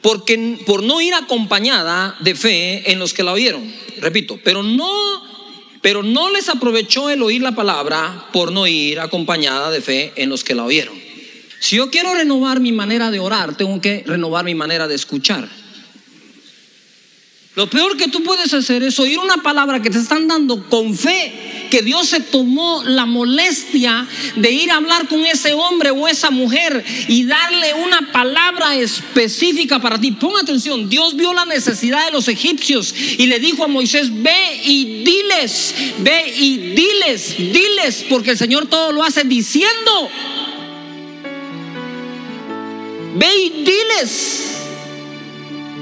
porque 0.00 0.62
por 0.64 0.84
no 0.84 1.00
ir 1.00 1.12
acompañada 1.12 2.16
de 2.20 2.36
fe 2.36 2.92
en 2.92 3.00
los 3.00 3.12
que 3.12 3.24
la 3.24 3.32
oyeron. 3.32 3.74
Repito, 3.98 4.38
pero 4.44 4.62
no 4.62 5.33
pero 5.84 6.02
no 6.02 6.30
les 6.30 6.48
aprovechó 6.48 7.10
el 7.10 7.22
oír 7.22 7.42
la 7.42 7.54
palabra 7.54 8.28
por 8.32 8.52
no 8.52 8.66
ir 8.66 8.98
acompañada 9.00 9.70
de 9.70 9.82
fe 9.82 10.14
en 10.16 10.30
los 10.30 10.42
que 10.42 10.54
la 10.54 10.64
oyeron. 10.64 10.94
Si 11.60 11.76
yo 11.76 11.90
quiero 11.90 12.14
renovar 12.14 12.58
mi 12.58 12.72
manera 12.72 13.10
de 13.10 13.20
orar, 13.20 13.54
tengo 13.54 13.78
que 13.82 14.02
renovar 14.06 14.46
mi 14.46 14.54
manera 14.54 14.88
de 14.88 14.94
escuchar. 14.94 15.46
Lo 17.54 17.68
peor 17.68 17.98
que 17.98 18.08
tú 18.08 18.22
puedes 18.22 18.54
hacer 18.54 18.82
es 18.82 18.98
oír 18.98 19.18
una 19.18 19.42
palabra 19.42 19.82
que 19.82 19.90
te 19.90 19.98
están 19.98 20.26
dando 20.26 20.70
con 20.70 20.96
fe, 20.96 21.34
que 21.70 21.82
Dios 21.82 22.08
se 22.08 22.20
tomó 22.20 22.82
la 22.84 23.06
molestia 23.06 24.06
de 24.36 24.50
ir 24.50 24.70
a 24.70 24.76
hablar 24.76 25.08
con 25.08 25.24
ese 25.24 25.52
hombre 25.52 25.90
o 25.90 26.08
esa 26.08 26.30
mujer 26.30 26.84
y 27.08 27.24
darle 27.24 27.74
una 27.74 28.12
palabra 28.12 28.76
específica 28.76 29.80
para 29.80 30.00
ti. 30.00 30.12
Pon 30.12 30.36
atención, 30.36 30.88
Dios 30.88 31.16
vio 31.16 31.32
la 31.32 31.44
necesidad 31.44 32.06
de 32.06 32.12
los 32.12 32.28
egipcios 32.28 32.94
y 33.18 33.26
le 33.26 33.38
dijo 33.38 33.64
a 33.64 33.68
Moisés, 33.68 34.08
ve 34.10 34.60
y 34.64 35.04
diles, 35.04 35.74
ve 35.98 36.34
y 36.36 36.56
diles, 36.74 37.36
diles, 37.36 38.04
porque 38.08 38.32
el 38.32 38.38
Señor 38.38 38.66
todo 38.66 38.92
lo 38.92 39.02
hace 39.02 39.24
diciendo. 39.24 40.10
Ve 43.16 43.36
y 43.36 43.50
diles 43.64 44.53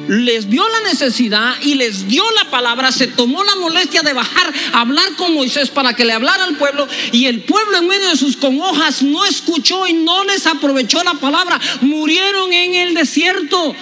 les 0.09 0.49
vio 0.49 0.65
la 0.69 0.88
necesidad 0.88 1.55
y 1.62 1.75
les 1.75 2.09
dio 2.09 2.25
la 2.33 2.51
palabra, 2.51 2.93
se 2.93 3.07
tomó 3.07 3.45
la 3.45 3.57
molestia 3.57 4.03
de 4.03 4.12
bajar 4.12 4.53
a 4.73 4.81
hablar 4.81 5.15
con 5.17 5.35
Moisés 5.35 5.71
para 5.71 5.95
que 5.95 6.05
le 6.05 6.12
hablara 6.12 6.45
al 6.45 6.57
pueblo 6.57 6.88
y 7.12 7.27
el 7.27 7.43
pueblo 7.43 7.79
en 7.79 7.87
medio 7.87 8.09
de 8.09 8.17
sus 8.17 8.37
congojas 8.37 9.03
no 9.03 9.25
escuchó 9.25 9.87
y 9.87 9.93
no 9.93 10.25
les 10.25 10.47
aprovechó 10.47 11.03
la 11.05 11.15
palabra, 11.15 11.61
murieron 11.81 12.53
en 12.53 12.75
el 12.75 12.95
desierto. 12.95 13.75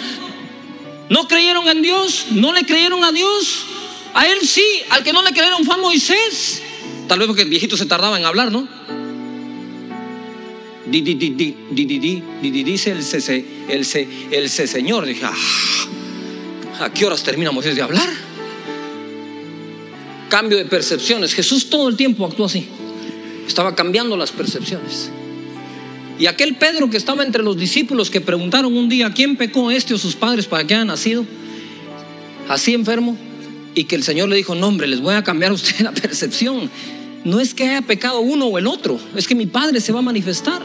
No 1.08 1.26
creyeron 1.26 1.68
en 1.68 1.82
Dios, 1.82 2.26
no 2.30 2.52
le 2.52 2.64
creyeron 2.64 3.02
a 3.02 3.10
Dios. 3.10 3.64
A 4.14 4.26
él 4.26 4.46
sí, 4.46 4.64
al 4.90 5.02
que 5.02 5.12
no 5.12 5.22
le 5.22 5.32
creyeron 5.32 5.64
fue 5.64 5.74
a 5.74 5.78
Moisés. 5.78 6.62
Tal 7.08 7.18
vez 7.18 7.26
porque 7.26 7.42
el 7.42 7.48
viejito 7.48 7.76
se 7.76 7.86
tardaba 7.86 8.16
en 8.16 8.24
hablar, 8.24 8.52
¿no? 8.52 8.68
Dice 10.86 12.92
el, 12.92 13.04
el, 13.68 13.86
el, 14.32 14.68
Señor. 14.68 15.06
Dije, 15.06 15.24
ah, 15.24 15.34
¿A 16.80 16.90
qué 16.90 17.04
horas 17.04 17.22
termina 17.22 17.50
Moisés 17.52 17.76
de 17.76 17.82
hablar? 17.82 18.08
Cambio 20.30 20.56
de 20.56 20.64
percepciones. 20.64 21.34
Jesús 21.34 21.68
todo 21.68 21.90
el 21.90 21.96
tiempo 21.96 22.24
actuó 22.24 22.46
así. 22.46 22.68
Estaba 23.46 23.74
cambiando 23.74 24.16
las 24.16 24.32
percepciones. 24.32 25.10
Y 26.18 26.26
aquel 26.26 26.56
Pedro 26.56 26.88
que 26.88 26.96
estaba 26.96 27.22
entre 27.22 27.42
los 27.42 27.58
discípulos 27.58 28.08
que 28.08 28.22
preguntaron 28.22 28.74
un 28.74 28.88
día, 28.88 29.12
¿quién 29.12 29.36
pecó 29.36 29.70
este 29.70 29.92
o 29.92 29.98
sus 29.98 30.16
padres 30.16 30.46
para 30.46 30.66
que 30.66 30.74
haya 30.74 30.84
nacido? 30.86 31.26
Así 32.48 32.72
enfermo. 32.72 33.16
Y 33.74 33.84
que 33.84 33.96
el 33.96 34.02
Señor 34.02 34.30
le 34.30 34.36
dijo, 34.36 34.54
no 34.54 34.68
hombre, 34.68 34.86
les 34.86 35.00
voy 35.00 35.14
a 35.14 35.22
cambiar 35.22 35.50
a 35.50 35.54
usted 35.54 35.80
la 35.80 35.92
percepción. 35.92 36.70
No 37.24 37.40
es 37.40 37.52
que 37.52 37.64
haya 37.64 37.82
pecado 37.82 38.20
uno 38.20 38.46
o 38.46 38.56
el 38.56 38.66
otro, 38.66 38.98
es 39.14 39.28
que 39.28 39.34
mi 39.34 39.44
Padre 39.44 39.82
se 39.82 39.92
va 39.92 39.98
a 39.98 40.02
manifestar. 40.02 40.62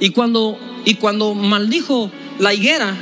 Y 0.00 0.10
cuando, 0.10 0.58
y 0.84 0.94
cuando 0.94 1.34
maldijo 1.34 2.10
la 2.40 2.52
higuera, 2.52 2.96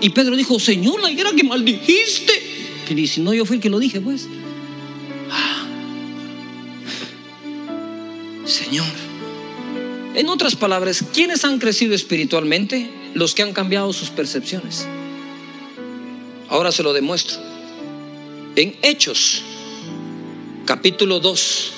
y 0.00 0.10
Pedro 0.10 0.36
dijo, 0.36 0.58
Señor, 0.58 1.00
la 1.00 1.10
higuera 1.10 1.32
que 1.32 1.44
maldijiste. 1.44 2.32
Y 2.88 2.94
dice, 2.94 3.20
no, 3.20 3.32
yo 3.32 3.44
fui 3.44 3.56
el 3.56 3.62
que 3.62 3.70
lo 3.70 3.78
dije, 3.78 4.00
pues. 4.00 4.28
Ah. 5.30 5.66
Señor. 8.44 8.86
En 10.14 10.28
otras 10.28 10.54
palabras, 10.54 11.04
¿quiénes 11.12 11.44
han 11.44 11.58
crecido 11.58 11.94
espiritualmente? 11.94 12.88
Los 13.14 13.34
que 13.34 13.42
han 13.42 13.52
cambiado 13.52 13.92
sus 13.92 14.10
percepciones. 14.10 14.86
Ahora 16.48 16.70
se 16.70 16.82
lo 16.82 16.92
demuestro. 16.92 17.38
En 18.54 18.76
Hechos, 18.82 19.42
capítulo 20.66 21.18
2, 21.18 21.72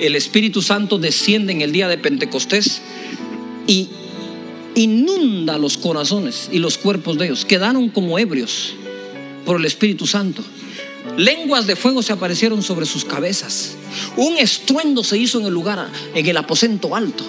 el 0.00 0.16
Espíritu 0.16 0.62
Santo 0.62 0.98
desciende 0.98 1.52
en 1.52 1.60
el 1.60 1.72
día 1.72 1.88
de 1.88 1.98
Pentecostés 1.98 2.80
y 3.66 3.88
inunda 4.74 5.58
los 5.58 5.76
corazones 5.76 6.48
y 6.52 6.58
los 6.58 6.78
cuerpos 6.78 7.18
de 7.18 7.26
ellos. 7.26 7.44
Quedaron 7.44 7.88
como 7.88 8.18
ebrios 8.18 8.74
por 9.44 9.58
el 9.58 9.64
Espíritu 9.64 10.06
Santo. 10.06 10.42
Lenguas 11.16 11.66
de 11.66 11.76
fuego 11.76 12.02
se 12.02 12.12
aparecieron 12.12 12.62
sobre 12.62 12.86
sus 12.86 13.04
cabezas. 13.04 13.76
Un 14.16 14.38
estruendo 14.38 15.04
se 15.04 15.18
hizo 15.18 15.38
en 15.38 15.46
el 15.46 15.52
lugar, 15.52 15.88
en 16.14 16.26
el 16.26 16.36
aposento 16.36 16.96
alto. 16.96 17.24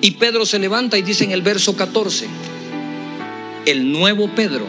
Y 0.00 0.12
Pedro 0.12 0.44
se 0.44 0.58
levanta 0.58 0.98
y 0.98 1.02
dice 1.02 1.24
en 1.24 1.30
el 1.30 1.40
verso 1.40 1.76
14, 1.76 2.26
el 3.64 3.90
nuevo 3.90 4.28
Pedro, 4.34 4.66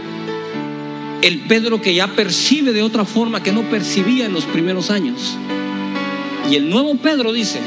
el 1.21 1.41
Pedro 1.41 1.81
que 1.81 1.93
ya 1.93 2.07
percibe 2.07 2.71
de 2.71 2.83
otra 2.83 3.03
forma 3.03 3.43
que 3.43 3.51
no 3.51 3.69
percibía 3.69 4.25
en 4.27 4.33
los 4.33 4.45
primeros 4.45 4.91
años. 4.91 5.35
Y 6.49 6.55
el 6.55 6.69
nuevo 6.69 6.95
Pedro 6.95 7.33
dice, 7.33 7.59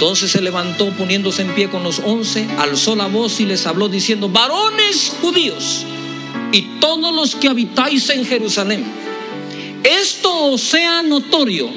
entonces 0.00 0.30
se 0.30 0.40
levantó 0.40 0.88
poniéndose 0.96 1.42
en 1.42 1.54
pie 1.54 1.68
con 1.68 1.82
los 1.82 1.98
once, 1.98 2.48
alzó 2.56 2.96
la 2.96 3.06
voz 3.06 3.38
y 3.38 3.44
les 3.44 3.66
habló 3.66 3.86
diciendo, 3.86 4.30
varones 4.30 5.12
judíos 5.20 5.84
y 6.52 6.62
todos 6.80 7.14
los 7.14 7.34
que 7.34 7.48
habitáis 7.48 8.08
en 8.08 8.24
Jerusalén, 8.24 8.82
esto 9.84 10.56
sea 10.56 11.02
notorio 11.02 11.68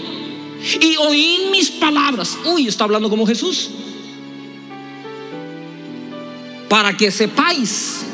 y 0.80 0.96
oíd 0.96 1.50
mis 1.52 1.70
palabras. 1.70 2.38
Uy, 2.46 2.66
está 2.66 2.86
hablando 2.86 3.10
como 3.10 3.28
Jesús. 3.28 3.72
Para 6.70 6.96
que 6.96 7.12
sepáis, 7.12 8.06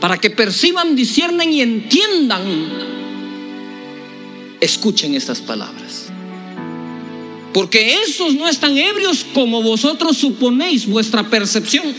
para 0.00 0.18
que 0.18 0.30
perciban, 0.30 0.94
disciernen 0.94 1.52
y 1.52 1.62
entiendan, 1.62 2.42
escuchen 4.60 5.16
estas 5.16 5.40
palabras. 5.40 6.11
Porque 7.52 7.98
esos 8.02 8.34
no 8.34 8.48
están 8.48 8.78
ebrios 8.78 9.26
como 9.34 9.62
vosotros 9.62 10.16
suponéis 10.16 10.86
vuestra 10.86 11.28
percepción 11.28 11.94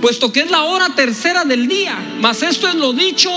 puesto 0.00 0.32
que 0.32 0.40
es 0.40 0.50
la 0.50 0.64
hora 0.64 0.90
tercera 0.94 1.44
del 1.44 1.68
día. 1.68 1.96
Mas 2.20 2.42
esto 2.42 2.68
es 2.68 2.74
lo 2.74 2.92
dicho 2.92 3.30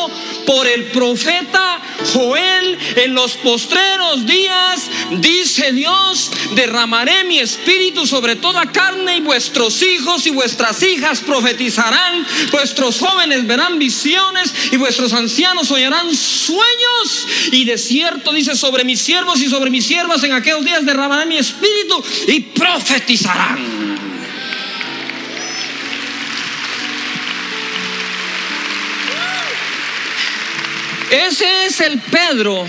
por 0.45 0.67
el 0.67 0.85
profeta 0.85 1.81
Joel 2.13 2.77
en 2.95 3.13
los 3.13 3.33
postreros 3.33 4.25
días, 4.25 4.89
dice 5.19 5.71
Dios, 5.73 6.31
derramaré 6.55 7.23
mi 7.25 7.39
espíritu 7.39 8.05
sobre 8.07 8.35
toda 8.35 8.71
carne 8.71 9.17
y 9.17 9.21
vuestros 9.21 9.81
hijos 9.81 10.25
y 10.25 10.31
vuestras 10.31 10.81
hijas 10.83 11.19
profetizarán, 11.19 12.25
vuestros 12.51 12.99
jóvenes 12.99 13.45
verán 13.45 13.79
visiones 13.79 14.53
y 14.71 14.77
vuestros 14.77 15.13
ancianos 15.13 15.71
oirán 15.71 16.15
sueños 16.15 17.27
y 17.51 17.65
de 17.65 17.77
cierto 17.77 18.31
dice 18.31 18.55
sobre 18.55 18.83
mis 18.83 19.01
siervos 19.01 19.41
y 19.41 19.49
sobre 19.49 19.69
mis 19.69 19.85
siervas 19.85 20.23
en 20.23 20.33
aquellos 20.33 20.63
días 20.63 20.85
derramaré 20.85 21.25
mi 21.25 21.37
espíritu 21.37 22.03
y 22.27 22.39
profetizarán. 22.39 23.78
Ese 31.11 31.65
es 31.65 31.81
el 31.81 31.99
Pedro 31.99 32.65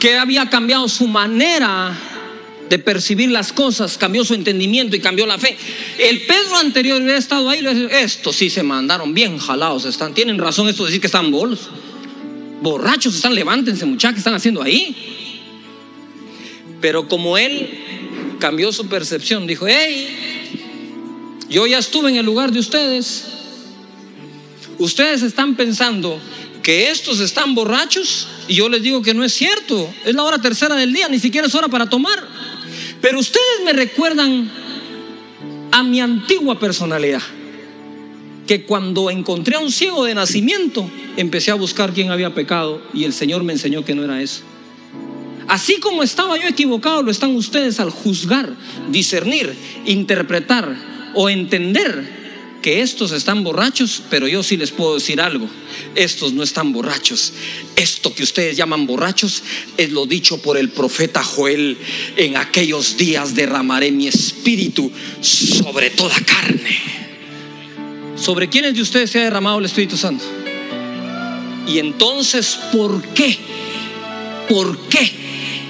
que 0.00 0.16
había 0.16 0.48
cambiado 0.48 0.88
su 0.88 1.06
manera 1.06 1.96
de 2.68 2.78
percibir 2.78 3.30
las 3.30 3.52
cosas, 3.52 3.98
cambió 3.98 4.24
su 4.24 4.34
entendimiento 4.34 4.96
y 4.96 5.00
cambió 5.00 5.26
la 5.26 5.38
fe. 5.38 5.56
El 5.98 6.22
Pedro 6.22 6.56
anterior 6.56 7.00
había 7.00 7.16
estado 7.16 7.50
ahí, 7.50 7.62
estos 7.90 8.36
sí 8.36 8.48
se 8.48 8.62
mandaron 8.62 9.12
bien 9.12 9.38
jalados, 9.38 9.84
están, 9.84 10.14
tienen 10.14 10.38
razón 10.38 10.68
esto 10.68 10.84
de 10.84 10.88
decir 10.88 11.00
que 11.00 11.06
están 11.06 11.30
bolos. 11.30 11.68
Borrachos 12.62 13.14
están, 13.14 13.34
levántense 13.34 13.84
muchachos, 13.84 14.14
¿qué 14.14 14.20
están 14.20 14.34
haciendo 14.34 14.62
ahí? 14.62 14.96
Pero 16.80 17.08
como 17.08 17.36
él 17.36 17.78
cambió 18.38 18.72
su 18.72 18.86
percepción, 18.88 19.46
dijo, 19.46 19.66
hey, 19.68 20.64
yo 21.50 21.66
ya 21.66 21.78
estuve 21.78 22.10
en 22.10 22.16
el 22.16 22.26
lugar 22.26 22.52
de 22.52 22.60
ustedes. 22.60 23.26
Ustedes 24.78 25.22
están 25.22 25.54
pensando 25.54 26.18
que 26.64 26.90
estos 26.90 27.20
están 27.20 27.54
borrachos 27.54 28.26
y 28.48 28.54
yo 28.54 28.68
les 28.68 28.82
digo 28.82 29.02
que 29.02 29.14
no 29.14 29.22
es 29.22 29.34
cierto. 29.34 29.88
Es 30.04 30.14
la 30.14 30.24
hora 30.24 30.38
tercera 30.38 30.74
del 30.74 30.92
día, 30.92 31.08
ni 31.08 31.20
siquiera 31.20 31.46
es 31.46 31.54
hora 31.54 31.68
para 31.68 31.88
tomar. 31.88 32.26
Pero 33.00 33.20
ustedes 33.20 33.60
me 33.64 33.74
recuerdan 33.74 34.50
a 35.70 35.82
mi 35.82 36.00
antigua 36.00 36.58
personalidad, 36.58 37.20
que 38.46 38.64
cuando 38.64 39.10
encontré 39.10 39.56
a 39.56 39.60
un 39.60 39.70
ciego 39.70 40.04
de 40.04 40.14
nacimiento, 40.14 40.90
empecé 41.16 41.50
a 41.50 41.54
buscar 41.54 41.92
quién 41.92 42.10
había 42.10 42.34
pecado 42.34 42.82
y 42.94 43.04
el 43.04 43.12
Señor 43.12 43.44
me 43.44 43.52
enseñó 43.52 43.84
que 43.84 43.94
no 43.94 44.02
era 44.02 44.22
eso. 44.22 44.42
Así 45.46 45.78
como 45.80 46.02
estaba 46.02 46.38
yo 46.38 46.48
equivocado, 46.48 47.02
lo 47.02 47.10
están 47.10 47.36
ustedes 47.36 47.78
al 47.78 47.90
juzgar, 47.90 48.54
discernir, 48.90 49.54
interpretar 49.84 50.74
o 51.12 51.28
entender 51.28 52.23
que 52.64 52.80
estos 52.80 53.12
están 53.12 53.44
borrachos, 53.44 54.00
pero 54.08 54.26
yo 54.26 54.42
sí 54.42 54.56
les 54.56 54.70
puedo 54.70 54.94
decir 54.94 55.20
algo. 55.20 55.46
Estos 55.94 56.32
no 56.32 56.42
están 56.42 56.72
borrachos. 56.72 57.34
Esto 57.76 58.14
que 58.14 58.22
ustedes 58.22 58.56
llaman 58.56 58.86
borrachos 58.86 59.42
es 59.76 59.92
lo 59.92 60.06
dicho 60.06 60.38
por 60.38 60.56
el 60.56 60.70
profeta 60.70 61.22
Joel. 61.22 61.76
En 62.16 62.38
aquellos 62.38 62.96
días 62.96 63.34
derramaré 63.34 63.92
mi 63.92 64.08
espíritu 64.08 64.90
sobre 65.20 65.90
toda 65.90 66.18
carne. 66.20 66.78
¿Sobre 68.16 68.48
quiénes 68.48 68.72
de 68.72 68.80
ustedes 68.80 69.10
se 69.10 69.20
ha 69.20 69.24
derramado 69.24 69.58
el 69.58 69.66
Espíritu 69.66 69.98
Santo? 69.98 70.24
Y 71.68 71.78
entonces, 71.80 72.58
¿por 72.72 73.02
qué? 73.08 73.36
¿Por 74.48 74.88
qué? 74.88 75.23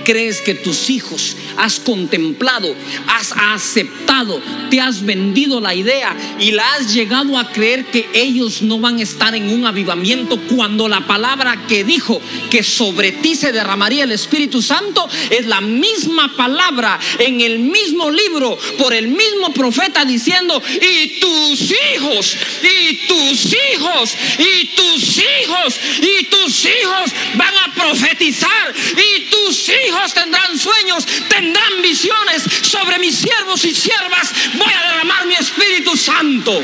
Crees 0.05 0.41
que 0.41 0.55
tus 0.55 0.91
hijos 0.91 1.37
has 1.57 1.81
contemplado, 1.81 2.75
has 3.09 3.33
aceptado, 3.33 4.41
te 4.71 4.81
has 4.81 5.05
vendido 5.05 5.61
la 5.61 5.75
idea 5.75 6.17
y 6.39 6.53
la 6.53 6.75
has 6.75 6.93
llegado 6.93 7.39
a 7.39 7.51
creer 7.51 7.87
que 7.87 8.09
ellos 8.15 8.63
no 8.63 8.79
van 8.79 8.99
a 8.99 9.03
estar 9.03 9.35
en 9.35 9.49
un 9.49 9.67
avivamiento 9.67 10.39
cuando 10.55 10.89
la 10.89 11.07
palabra 11.07 11.67
que 11.67 11.85
dijo 11.85 12.21
que 12.51 12.63
sobre 12.63 13.13
ti 13.13 13.35
se 13.35 13.53
derramaría 13.53 14.05
el 14.05 14.13
Espíritu 14.13 14.63
Santo 14.63 15.09
es 15.31 15.47
la 15.47 15.61
misma 15.61 16.37
palabra 16.37 16.99
en 17.19 17.41
el 17.41 17.59
mismo 17.59 18.11
libro 18.11 18.59
por 18.79 18.93
el 18.93 19.09
mismo 19.09 19.53
profeta 19.55 20.05
diciendo, 20.05 20.63
y 20.67 21.21
tus 21.21 21.73
hijos, 21.95 22.37
y 22.63 22.95
tus 23.07 23.47
hijos, 23.47 24.15
y 24.39 24.67
tus 24.77 25.19
hijos, 25.19 25.81
y 26.01 26.25
tus 26.25 26.65
hijos 26.67 27.13
van 27.35 27.55
a 27.57 27.75
profetizar, 27.75 28.75
y 28.93 29.31
tus 29.31 29.69
hijos 29.69 29.94
tendrán 30.15 30.59
sueños, 30.59 31.07
tendrán 31.29 31.83
visiones 31.83 32.43
sobre 32.63 32.99
mis 32.99 33.17
siervos 33.17 33.65
y 33.65 33.75
siervas. 33.75 34.33
Voy 34.55 34.73
a 34.73 34.91
derramar 34.91 35.27
mi 35.27 35.35
Espíritu 35.35 35.97
Santo. 35.97 36.63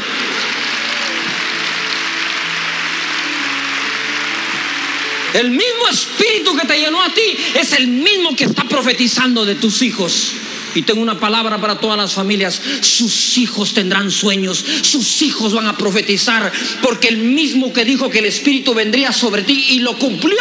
El 5.34 5.50
mismo 5.50 5.88
espíritu 5.88 6.56
que 6.56 6.66
te 6.66 6.78
llenó 6.78 7.02
a 7.02 7.14
ti 7.14 7.36
es 7.54 7.72
el 7.74 7.86
mismo 7.86 8.34
que 8.34 8.44
está 8.44 8.64
profetizando 8.64 9.44
de 9.44 9.54
tus 9.54 9.80
hijos. 9.82 10.32
Y 10.74 10.82
tengo 10.82 11.00
una 11.00 11.18
palabra 11.18 11.60
para 11.60 11.78
todas 11.78 11.96
las 11.96 12.12
familias. 12.12 12.60
Sus 12.80 13.38
hijos 13.38 13.74
tendrán 13.74 14.10
sueños, 14.10 14.64
sus 14.82 15.22
hijos 15.22 15.52
van 15.52 15.66
a 15.66 15.76
profetizar, 15.76 16.52
porque 16.82 17.08
el 17.08 17.18
mismo 17.18 17.72
que 17.72 17.84
dijo 17.84 18.10
que 18.10 18.20
el 18.20 18.26
Espíritu 18.26 18.74
vendría 18.74 19.12
sobre 19.12 19.42
ti 19.42 19.66
y 19.70 19.78
lo 19.80 19.98
cumplió, 19.98 20.36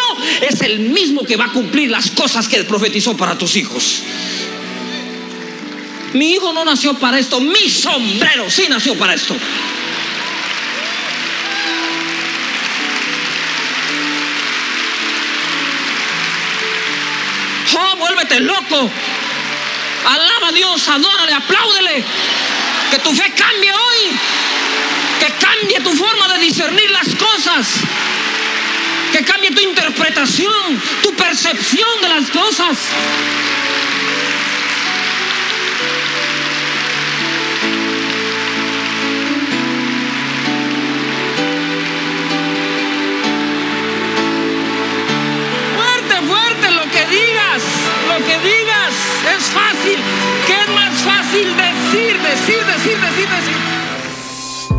es 0.48 0.62
el 0.62 0.80
mismo 0.80 1.24
que 1.24 1.36
va 1.36 1.46
a 1.46 1.54
cumplir 1.54 1.90
las 1.90 2.12
cosas 2.12 2.48
que 2.48 2.64
profetizó 2.64 3.18
para 3.18 3.38
tus 3.38 3.56
hijos. 3.56 4.04
Mi 6.14 6.32
hijo 6.34 6.54
no 6.54 6.66
nació 6.66 6.96
para 6.96 7.20
esto, 7.20 7.40
mi 7.40 7.70
sombrero 7.70 8.50
sí 8.50 8.66
nació 8.70 8.96
para 8.96 9.14
esto. 9.14 9.36
Oh, 17.76 17.96
vuélvete 17.98 18.40
loco. 18.40 18.90
Alaba 20.10 20.48
a 20.48 20.52
Dios, 20.52 20.88
adórale, 20.88 21.34
apláudele. 21.34 22.04
Que 22.90 22.98
tu 22.98 23.14
fe 23.14 23.32
cambie 23.36 23.72
hoy. 23.72 24.18
Que 25.20 25.32
cambie 25.34 25.80
tu 25.82 25.96
forma 25.96 26.28
de 26.30 26.40
discernir 26.40 26.90
las 26.90 27.10
cosas. 27.14 27.68
Que 29.12 29.24
cambie 29.24 29.52
tu 29.52 29.62
interpretación, 29.62 30.82
tu 31.04 31.14
percepción 31.14 32.02
de 32.02 32.10
las 32.10 32.28
cosas. 32.32 32.76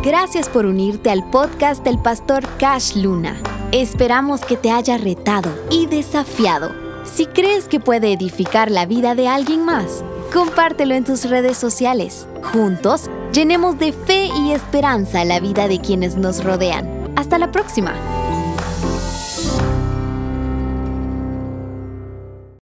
Gracias 0.02 0.48
por 0.48 0.64
unirte 0.64 1.10
al 1.10 1.28
podcast 1.28 1.84
del 1.84 1.98
pastor 1.98 2.42
Cash 2.58 2.96
Luna. 2.96 3.36
Esperamos 3.70 4.40
que 4.46 4.56
te 4.56 4.70
haya 4.70 4.96
retado 4.96 5.50
y 5.70 5.84
desafiado. 5.84 6.70
Si 7.04 7.26
crees 7.26 7.68
que 7.68 7.80
puede 7.80 8.14
edificar 8.14 8.70
la 8.70 8.86
vida 8.86 9.14
de 9.14 9.28
alguien 9.28 9.62
más, 9.66 10.02
compártelo 10.32 10.94
en 10.94 11.04
tus 11.04 11.28
redes 11.28 11.58
sociales. 11.58 12.26
Juntos, 12.50 13.10
llenemos 13.34 13.78
de 13.78 13.92
fe 13.92 14.30
y 14.34 14.52
esperanza 14.52 15.22
la 15.26 15.38
vida 15.38 15.68
de 15.68 15.80
quienes 15.80 16.16
nos 16.16 16.42
rodean. 16.44 17.12
Hasta 17.16 17.38
la 17.38 17.52
próxima. 17.52 17.92